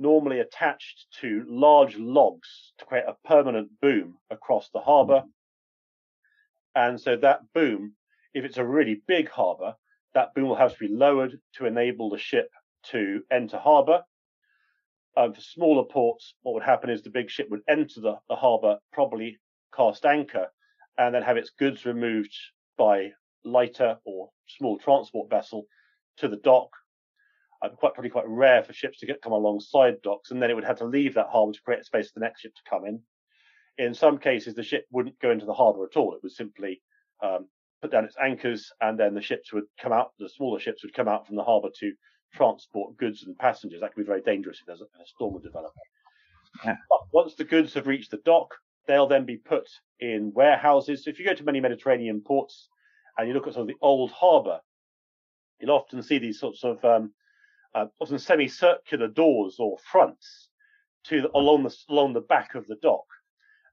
[0.00, 5.22] normally attached to large logs to create a permanent boom across the harbour.
[6.74, 7.94] And so that boom,
[8.34, 9.74] if it's a really big harbour,
[10.14, 12.50] that boom will have to be lowered to enable the ship
[12.90, 14.02] to enter harbour.
[15.16, 18.36] Um, for smaller ports, what would happen is the big ship would enter the, the
[18.36, 19.38] harbour, probably
[19.74, 20.48] cast anchor,
[20.96, 22.34] and then have its goods removed
[22.78, 23.10] by
[23.44, 25.66] lighter or small transport vessel
[26.18, 26.70] to the dock.
[27.62, 30.54] Uh, quite probably quite rare for ships to get come alongside docks, and then it
[30.54, 32.86] would have to leave that harbour to create space for the next ship to come
[32.86, 33.00] in.
[33.76, 36.80] In some cases, the ship wouldn't go into the harbour at all; it would simply
[37.22, 37.48] um,
[37.82, 40.12] put down its anchors, and then the ships would come out.
[40.18, 41.92] The smaller ships would come out from the harbour to
[42.34, 43.80] transport goods and passengers.
[43.80, 45.72] That could be very dangerous if there's a, a storm would develop.
[46.64, 46.76] Yeah.
[46.88, 48.54] But once the goods have reached the dock,
[48.86, 49.68] they'll then be put
[50.00, 51.04] in warehouses.
[51.04, 52.68] So if you go to many Mediterranean ports
[53.16, 54.60] and you look at sort of the old harbour,
[55.60, 57.12] you'll often see these sorts of um,
[57.74, 60.48] uh, often semicircular doors or fronts
[61.04, 63.04] to the, along the along the back of the dock.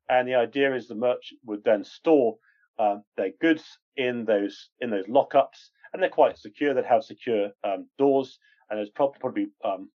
[0.09, 2.37] And the idea is the merchant would then store
[2.79, 6.73] um, their goods in those in those lockups, and they're quite secure.
[6.73, 8.39] They'd have secure um, doors,
[8.69, 9.89] and there's probably, probably um,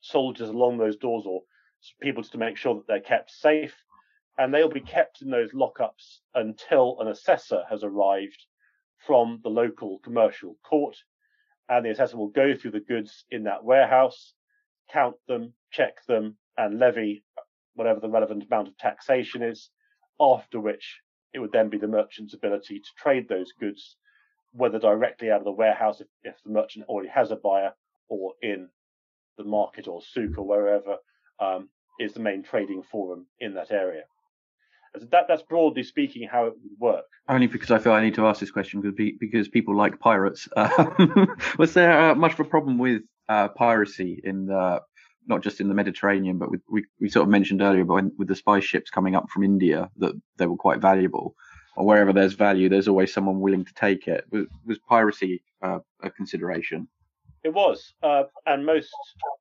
[0.00, 1.42] soldiers along those doors or
[2.02, 3.74] people just to make sure that they're kept safe.
[4.36, 8.46] And they'll be kept in those lockups until an assessor has arrived
[9.04, 10.96] from the local commercial court,
[11.68, 14.34] and the assessor will go through the goods in that warehouse,
[14.90, 17.22] count them, check them, and levy
[17.74, 19.70] whatever the relevant amount of taxation is.
[20.20, 21.00] After which
[21.32, 23.96] it would then be the merchant's ability to trade those goods,
[24.52, 27.72] whether directly out of the warehouse if, if the merchant already has a buyer,
[28.08, 28.68] or in
[29.36, 30.96] the market or souk or wherever
[31.40, 31.68] um,
[32.00, 34.02] is the main trading forum in that area.
[35.10, 37.04] That, that's broadly speaking how it would work.
[37.28, 40.48] Only because I feel I need to ask this question because because people like pirates.
[40.56, 41.26] Uh,
[41.58, 44.80] was there uh, much of a problem with uh, piracy in the
[45.28, 48.12] not just in the Mediterranean, but with, we, we sort of mentioned earlier, but when,
[48.16, 51.34] with the spice ships coming up from India, that they were quite valuable.
[51.76, 54.24] Or wherever there's value, there's always someone willing to take it.
[54.30, 56.88] Was, was piracy uh, a consideration?
[57.44, 58.90] It was, uh, and most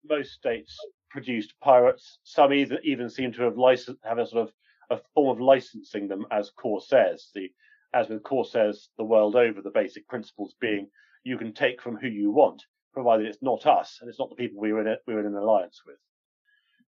[0.07, 0.77] most states
[1.09, 2.19] produced pirates.
[2.23, 4.53] Some even even seem to have licensed have a sort of
[4.89, 7.31] a form of licensing them as corsairs.
[7.33, 7.49] The
[7.93, 10.89] as with corsairs the world over, the basic principles being
[11.23, 12.63] you can take from who you want,
[12.93, 15.21] provided it's not us and it's not the people we were in, a, we were
[15.21, 15.97] in an alliance with.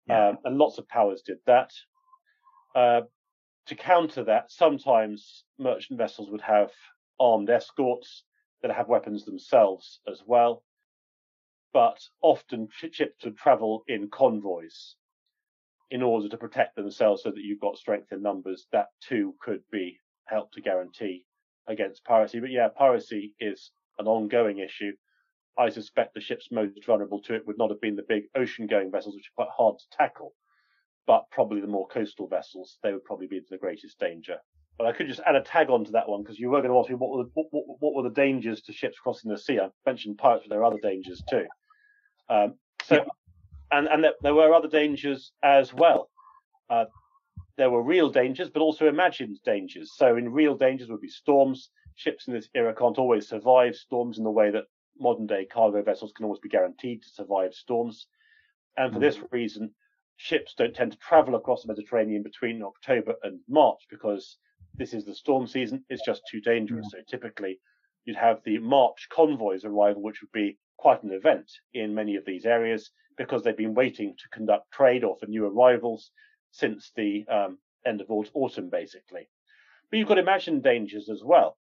[0.06, 0.28] Yeah.
[0.28, 1.72] Um, and lots of powers did that.
[2.74, 3.02] Uh,
[3.66, 6.70] to counter that, sometimes merchant vessels would have
[7.18, 8.24] armed escorts
[8.62, 10.62] that have weapons themselves as well.
[11.72, 14.96] But often ships would travel in convoys
[15.90, 18.66] in order to protect themselves so that you've got strength in numbers.
[18.72, 21.24] That too could be helped to guarantee
[21.66, 22.40] against piracy.
[22.40, 24.92] But yeah, piracy is an ongoing issue.
[25.56, 28.66] I suspect the ships most vulnerable to it would not have been the big ocean
[28.66, 30.34] going vessels, which are quite hard to tackle,
[31.06, 32.78] but probably the more coastal vessels.
[32.82, 34.38] They would probably be the greatest danger.
[34.76, 36.72] But I could just add a tag on to that one because you were going
[36.72, 39.30] to ask me what were, the, what, what, what, were the dangers to ships crossing
[39.30, 39.60] the sea.
[39.60, 41.46] I mentioned pirates, but there are other dangers too.
[42.28, 42.54] Um,
[42.84, 43.04] so,
[43.70, 46.10] and, and there, there, were other dangers as well.
[46.70, 46.84] Uh,
[47.56, 49.92] there were real dangers, but also imagined dangers.
[49.96, 51.70] So in real dangers would be storms.
[51.96, 54.64] Ships in this era can't always survive storms in the way that
[54.98, 58.06] modern day cargo vessels can always be guaranteed to survive storms.
[58.76, 59.70] And for this reason,
[60.16, 64.38] ships don't tend to travel across the Mediterranean between October and March because
[64.76, 65.84] this is the storm season.
[65.88, 66.88] It's just too dangerous.
[66.90, 67.60] So typically
[68.04, 72.24] you'd have the March convoys arrival, which would be quite an event in many of
[72.24, 76.10] these areas because they've been waiting to conduct trade or for new arrivals
[76.50, 79.28] since the um, end of autumn, basically.
[79.90, 81.56] But you've got imagined dangers as well.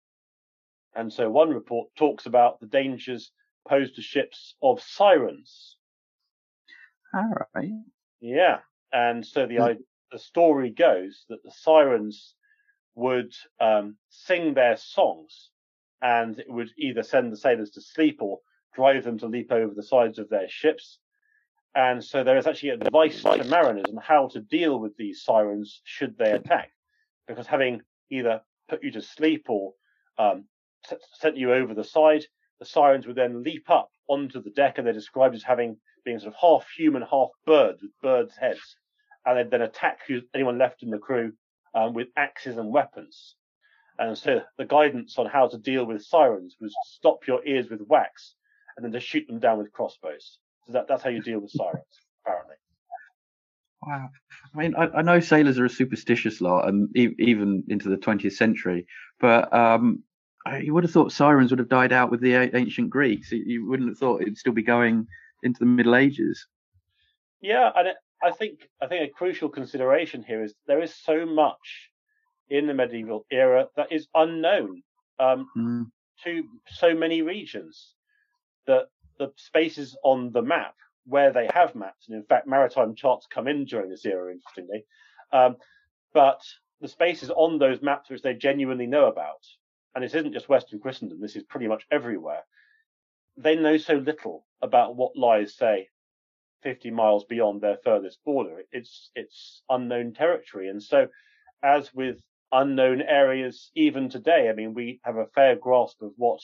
[0.94, 3.30] And so one report talks about the dangers
[3.68, 5.76] posed to ships of sirens.
[7.14, 7.70] All right.
[8.20, 8.58] Yeah.
[8.92, 9.76] And so the, mm.
[10.10, 12.34] the story goes that the sirens
[12.94, 15.50] would um, sing their songs
[16.02, 18.40] and it would either send the sailors to sleep or
[18.74, 20.98] drive them to leap over the sides of their ships.
[21.74, 25.80] And so there is actually advice to mariners on how to deal with these sirens
[25.84, 26.72] should they attack,
[27.28, 29.74] because having either put you to sleep or
[30.18, 30.46] um,
[31.14, 32.24] sent you over the side,
[32.58, 36.18] the sirens would then leap up onto the deck, and they're described as having being
[36.18, 38.76] sort of half human, half birds with birds' heads,
[39.24, 40.00] and they'd then attack
[40.34, 41.32] anyone left in the crew
[41.74, 43.36] um, with axes and weapons.
[43.98, 47.68] And so the guidance on how to deal with sirens was to stop your ears
[47.70, 48.34] with wax
[48.76, 50.38] and then to shoot them down with crossbows.
[50.70, 51.84] So that, that's how you deal with sirens,
[52.24, 52.54] apparently.
[53.82, 54.08] Wow.
[54.54, 57.96] I mean, I, I, know sailors are a superstitious lot, and e- even into the
[57.96, 58.86] 20th century,
[59.18, 60.04] but um,
[60.62, 63.32] you would have thought sirens would have died out with the ancient Greeks.
[63.32, 65.06] You wouldn't have thought it'd still be going
[65.42, 66.46] into the Middle Ages.
[67.40, 67.88] Yeah, and
[68.22, 71.90] I think I think a crucial consideration here is there is so much
[72.48, 74.82] in the medieval era that is unknown
[75.18, 75.86] um, mm.
[76.24, 77.94] to so many regions
[78.66, 78.88] that
[79.20, 83.46] the spaces on the map where they have maps, and in fact, maritime charts come
[83.46, 84.84] in during this era, interestingly,
[85.32, 85.56] um,
[86.12, 86.40] but
[86.80, 89.44] the spaces on those maps which they genuinely know about,
[89.94, 92.42] and this isn't just Western Christendom, this is pretty much everywhere,
[93.36, 95.88] they know so little about what lies, say,
[96.62, 98.62] 50 miles beyond their furthest border.
[98.72, 101.08] It's it's unknown territory, and so
[101.62, 102.20] as with
[102.52, 104.48] unknown areas even today.
[104.48, 106.40] I mean, we have a fair grasp of what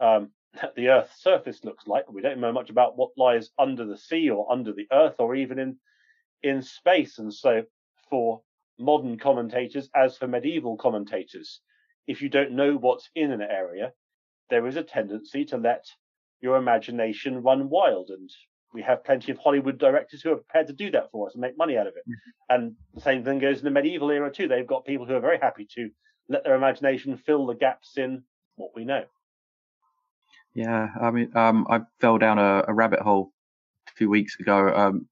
[0.00, 0.30] um,
[0.76, 4.30] the Earth's surface looks like, we don't know much about what lies under the sea
[4.30, 5.76] or under the Earth or even in
[6.42, 7.18] in space.
[7.18, 7.64] And so,
[8.10, 8.42] for
[8.78, 11.60] modern commentators, as for medieval commentators,
[12.06, 13.92] if you don't know what's in an area,
[14.50, 15.86] there is a tendency to let
[16.40, 18.30] your imagination run wild and
[18.74, 21.40] we have plenty of Hollywood directors who are prepared to do that for us and
[21.40, 22.02] make money out of it.
[22.08, 22.54] Mm-hmm.
[22.54, 24.48] And the same thing goes in the medieval era too.
[24.48, 25.88] They've got people who are very happy to
[26.28, 28.24] let their imagination fill the gaps in
[28.56, 29.04] what we know.
[30.54, 33.32] Yeah, I mean, um, I fell down a, a, rabbit hole
[33.88, 34.72] a few weeks ago.
[34.74, 35.08] Um,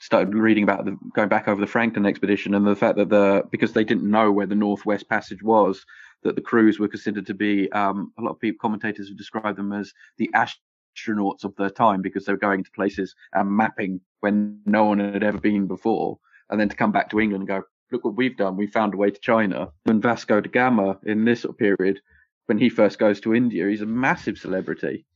[0.00, 3.44] started reading about the going back over the Franklin expedition and the fact that the
[3.52, 5.86] because they didn't know where the Northwest Passage was,
[6.22, 9.56] that the crews were considered to be um, a lot of people commentators have described
[9.58, 14.00] them as the astronauts of their time because they were going to places and mapping
[14.20, 16.18] when no one had ever been before,
[16.50, 17.62] and then to come back to England and go,
[17.92, 19.68] look what we've done, we found a way to China.
[19.86, 22.00] And Vasco da Gama in this sort of period,
[22.46, 25.06] when he first goes to India, he's a massive celebrity.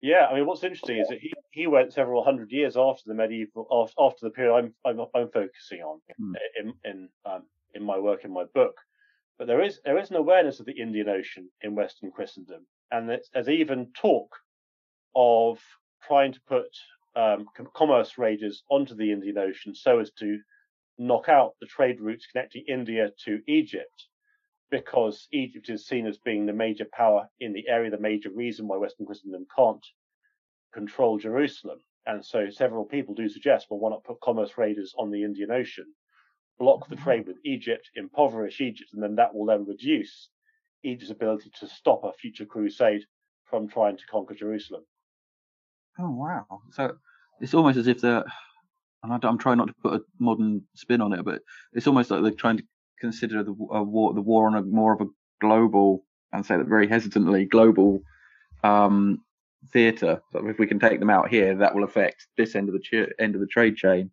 [0.00, 3.14] Yeah, I mean, what's interesting is that he, he went several hundred years after the
[3.14, 6.34] medieval after the period I'm I'm, I'm focusing on hmm.
[6.60, 7.42] in in um,
[7.74, 8.76] in my work in my book.
[9.38, 13.08] But there is there is an awareness of the Indian Ocean in Western Christendom, and
[13.08, 14.36] there's even talk
[15.16, 15.60] of
[16.06, 16.68] trying to put
[17.16, 20.38] um, commerce raiders onto the Indian Ocean so as to
[20.98, 24.06] knock out the trade routes connecting India to Egypt,
[24.70, 28.68] because Egypt is seen as being the major power in the area, the major reason
[28.68, 29.84] why Western Christendom can't
[30.72, 31.80] control Jerusalem.
[32.06, 35.50] And so several people do suggest, well, why not put commerce raiders on the Indian
[35.50, 35.86] Ocean,
[36.58, 37.04] block the mm-hmm.
[37.04, 40.30] trade with Egypt, impoverish Egypt, and then that will then reduce
[40.82, 43.04] Egypt's ability to stop a future crusade
[43.44, 44.84] from trying to conquer Jerusalem.
[45.98, 46.46] Oh wow!
[46.70, 46.96] So
[47.40, 48.24] it's almost as if they're,
[49.02, 51.42] and I, am trying not to put a modern spin on it, but
[51.72, 52.64] it's almost like they're trying to
[53.00, 55.06] consider the war, the war on a more of a
[55.40, 58.02] global, and say that very hesitantly, global
[58.64, 59.20] um,
[59.72, 60.20] theatre.
[60.32, 62.80] So if we can take them out here, that will affect this end of the
[62.80, 64.10] ch- end of the trade chain.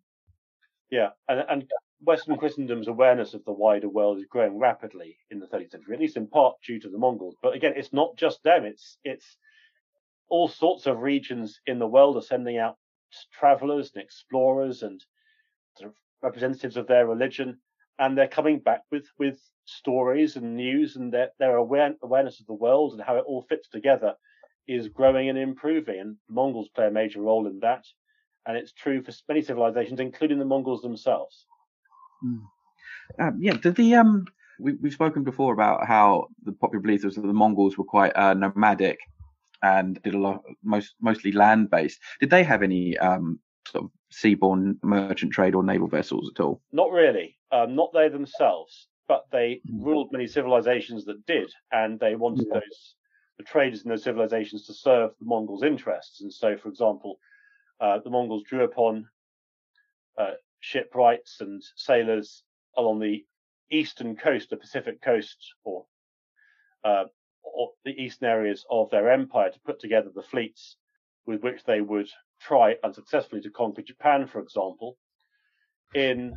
[0.90, 1.70] Yeah, and, and
[2.00, 6.00] Western Christendom's awareness of the wider world is growing rapidly in the 30th century, at
[6.00, 7.36] least in part due to the Mongols.
[7.42, 9.36] But again, it's not just them; it's it's
[10.28, 12.76] all sorts of regions in the world are sending out
[13.32, 15.02] travelers and explorers and
[15.76, 17.58] sort of representatives of their religion,
[17.98, 22.46] and they're coming back with with stories and news, and their their aware, awareness of
[22.46, 24.14] the world and how it all fits together
[24.68, 26.00] is growing and improving.
[26.00, 27.84] And Mongols play a major role in that,
[28.46, 31.46] and it's true for many civilizations, including the Mongols themselves.
[32.24, 32.40] Mm.
[33.20, 34.26] Um, yeah, did the um
[34.58, 38.16] we, we've spoken before about how the popular belief was that the Mongols were quite
[38.16, 38.98] uh, nomadic
[39.62, 42.00] and did a lot, most mostly land based.
[42.20, 46.60] Did they have any um, sort of seaborne merchant trade or naval vessels at all?
[46.72, 47.35] Not really.
[47.52, 52.60] Um, not they themselves, but they ruled many civilizations that did, and they wanted yeah.
[52.60, 52.96] those
[53.38, 56.22] the traders in those civilizations to serve the Mongols' interests.
[56.22, 57.18] And so, for example,
[57.80, 59.08] uh, the Mongols drew upon
[60.18, 62.42] uh, shipwrights and sailors
[62.76, 63.24] along the
[63.70, 65.84] eastern coast, the Pacific coast, or,
[66.84, 67.04] uh,
[67.42, 70.76] or the eastern areas of their empire to put together the fleets
[71.26, 72.08] with which they would
[72.40, 74.96] try unsuccessfully to conquer Japan, for example.
[75.94, 76.34] In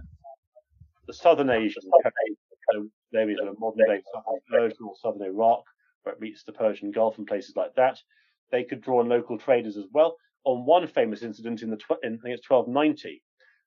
[1.09, 5.63] the southern Asian coast, there is a modern day southern Persia or southern Iraq,
[6.03, 7.99] where it meets the Persian Gulf and places like that.
[8.51, 10.17] They could draw on local traders as well.
[10.43, 13.23] On one famous incident in the tw- in, I think it's 1290,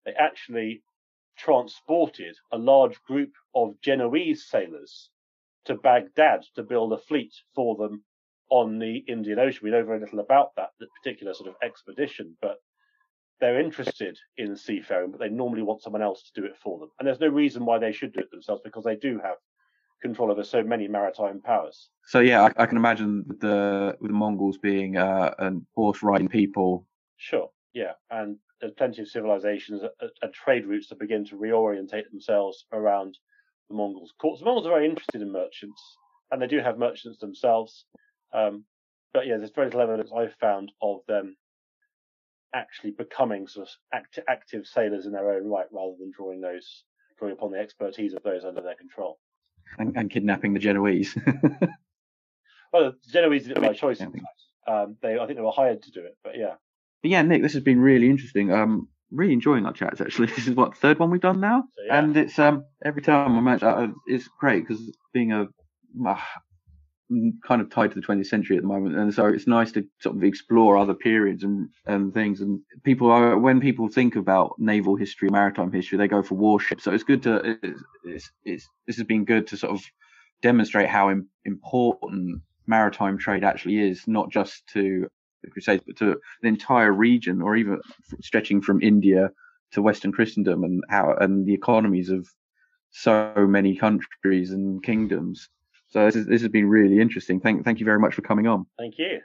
[0.07, 0.85] they actually
[1.37, 5.11] transported a large group of Genoese sailors
[5.65, 8.05] to Baghdad to build a fleet for them
[8.51, 9.63] on the Indian Ocean.
[9.65, 12.59] We know very little about that, that particular sort of expedition, but
[13.41, 16.91] they're interested in seafaring, but they normally want someone else to do it for them.
[16.99, 19.37] And there's no reason why they should do it themselves because they do have
[20.01, 21.89] control over so many maritime powers.
[22.07, 26.29] So yeah, I, I can imagine the with the Mongols being uh, an horse riding
[26.29, 26.87] people.
[27.17, 32.65] Sure, yeah, and there's plenty of civilizations and trade routes that begin to reorientate themselves
[32.73, 33.17] around
[33.69, 34.41] the Mongols' courts.
[34.41, 35.81] The Mongols are very interested in merchants,
[36.31, 37.85] and they do have merchants themselves.
[38.35, 38.65] Um,
[39.15, 41.37] but yeah, there's very little evidence I've found of them
[42.55, 46.85] actually becoming sort of act- active sailors in their own right, rather than drawing those
[47.19, 49.19] drawing upon the expertise of those under their control.
[49.79, 51.17] And, and kidnapping the Genoese.
[52.73, 54.01] well, the Genoese did it by choice.
[54.67, 56.55] Um, they, I think they were hired to do it, but yeah.
[57.03, 58.53] But yeah, Nick, this has been really interesting.
[58.53, 60.01] Um, really enjoying our chats.
[60.01, 61.99] Actually, this is what third one we've done now, so, yeah.
[61.99, 64.81] and it's um every time I match, uh, it's great because
[65.13, 65.49] being a
[66.07, 66.17] uh,
[67.47, 69.87] kind of tied to the 20th century at the moment, and so it's nice to
[70.01, 72.41] sort of explore other periods and and things.
[72.41, 76.85] And people are when people think about naval history, maritime history, they go for warships.
[76.85, 79.83] So it's good to it's it's, it's this has been good to sort of
[80.43, 85.09] demonstrate how important maritime trade actually is, not just to
[85.43, 87.81] the Crusades, but to the entire region, or even
[88.21, 89.31] stretching from India
[89.73, 92.29] to Western Christendom, and how and the economies of
[92.91, 95.49] so many countries and kingdoms.
[95.93, 97.39] So this, is, this has been really interesting.
[97.39, 98.67] Thank thank you very much for coming on.
[98.79, 99.21] Thank you.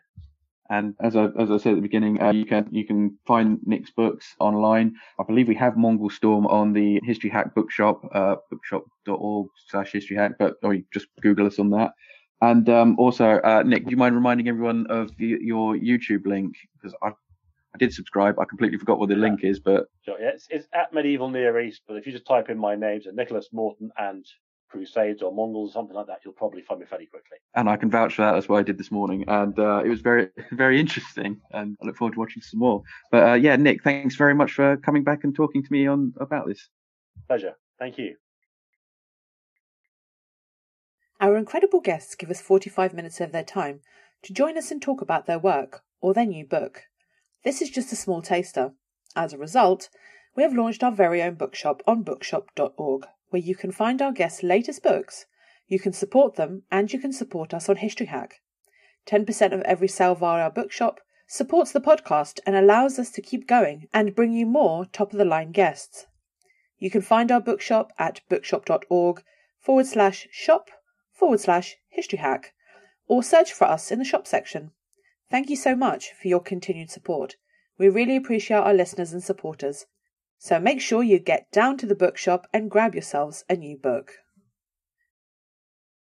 [0.69, 3.59] And as I, as I said at the beginning, uh, you can you can find
[3.65, 4.93] Nick's books online.
[5.17, 10.17] I believe we have Mongol Storm on the History Hack Bookshop, uh, bookshop.org slash History
[10.17, 11.91] Hack, but or you just Google us on that.
[12.41, 16.53] And um, also, uh, Nick, do you mind reminding everyone of the, your YouTube link?
[16.75, 18.37] Because I, I did subscribe.
[18.39, 19.21] I completely forgot what the yeah.
[19.21, 21.81] link is, but sure, yeah, it's, it's, at Medieval Near East.
[21.87, 24.23] But if you just type in my names, so Nicholas Morton and
[24.69, 27.37] Crusades or Mongols or something like that, you'll probably find me fairly quickly.
[27.55, 28.33] And I can vouch for that.
[28.33, 31.39] That's what I did this morning, and uh, it was very, very interesting.
[31.51, 32.83] And I look forward to watching some more.
[33.11, 36.13] But uh, yeah, Nick, thanks very much for coming back and talking to me on
[36.19, 36.67] about this.
[37.27, 37.55] Pleasure.
[37.79, 38.15] Thank you.
[41.19, 43.81] Our incredible guests give us 45 minutes of their time
[44.23, 46.83] to join us and talk about their work or their new book.
[47.43, 48.73] This is just a small taster.
[49.15, 49.89] As a result,
[50.35, 54.43] we have launched our very own bookshop on bookshop.org, where you can find our guests'
[54.43, 55.25] latest books,
[55.67, 58.41] you can support them, and you can support us on History Hack.
[59.05, 63.47] 10% of every sale via our bookshop supports the podcast and allows us to keep
[63.47, 66.07] going and bring you more top of the line guests.
[66.77, 69.23] You can find our bookshop at bookshop.org
[69.59, 70.69] forward slash shop
[71.11, 72.53] forward slash history hack
[73.07, 74.71] or search for us in the shop section.
[75.29, 77.35] Thank you so much for your continued support.
[77.77, 79.85] We really appreciate our listeners and supporters.
[80.39, 84.19] So make sure you get down to the bookshop and grab yourselves a new book.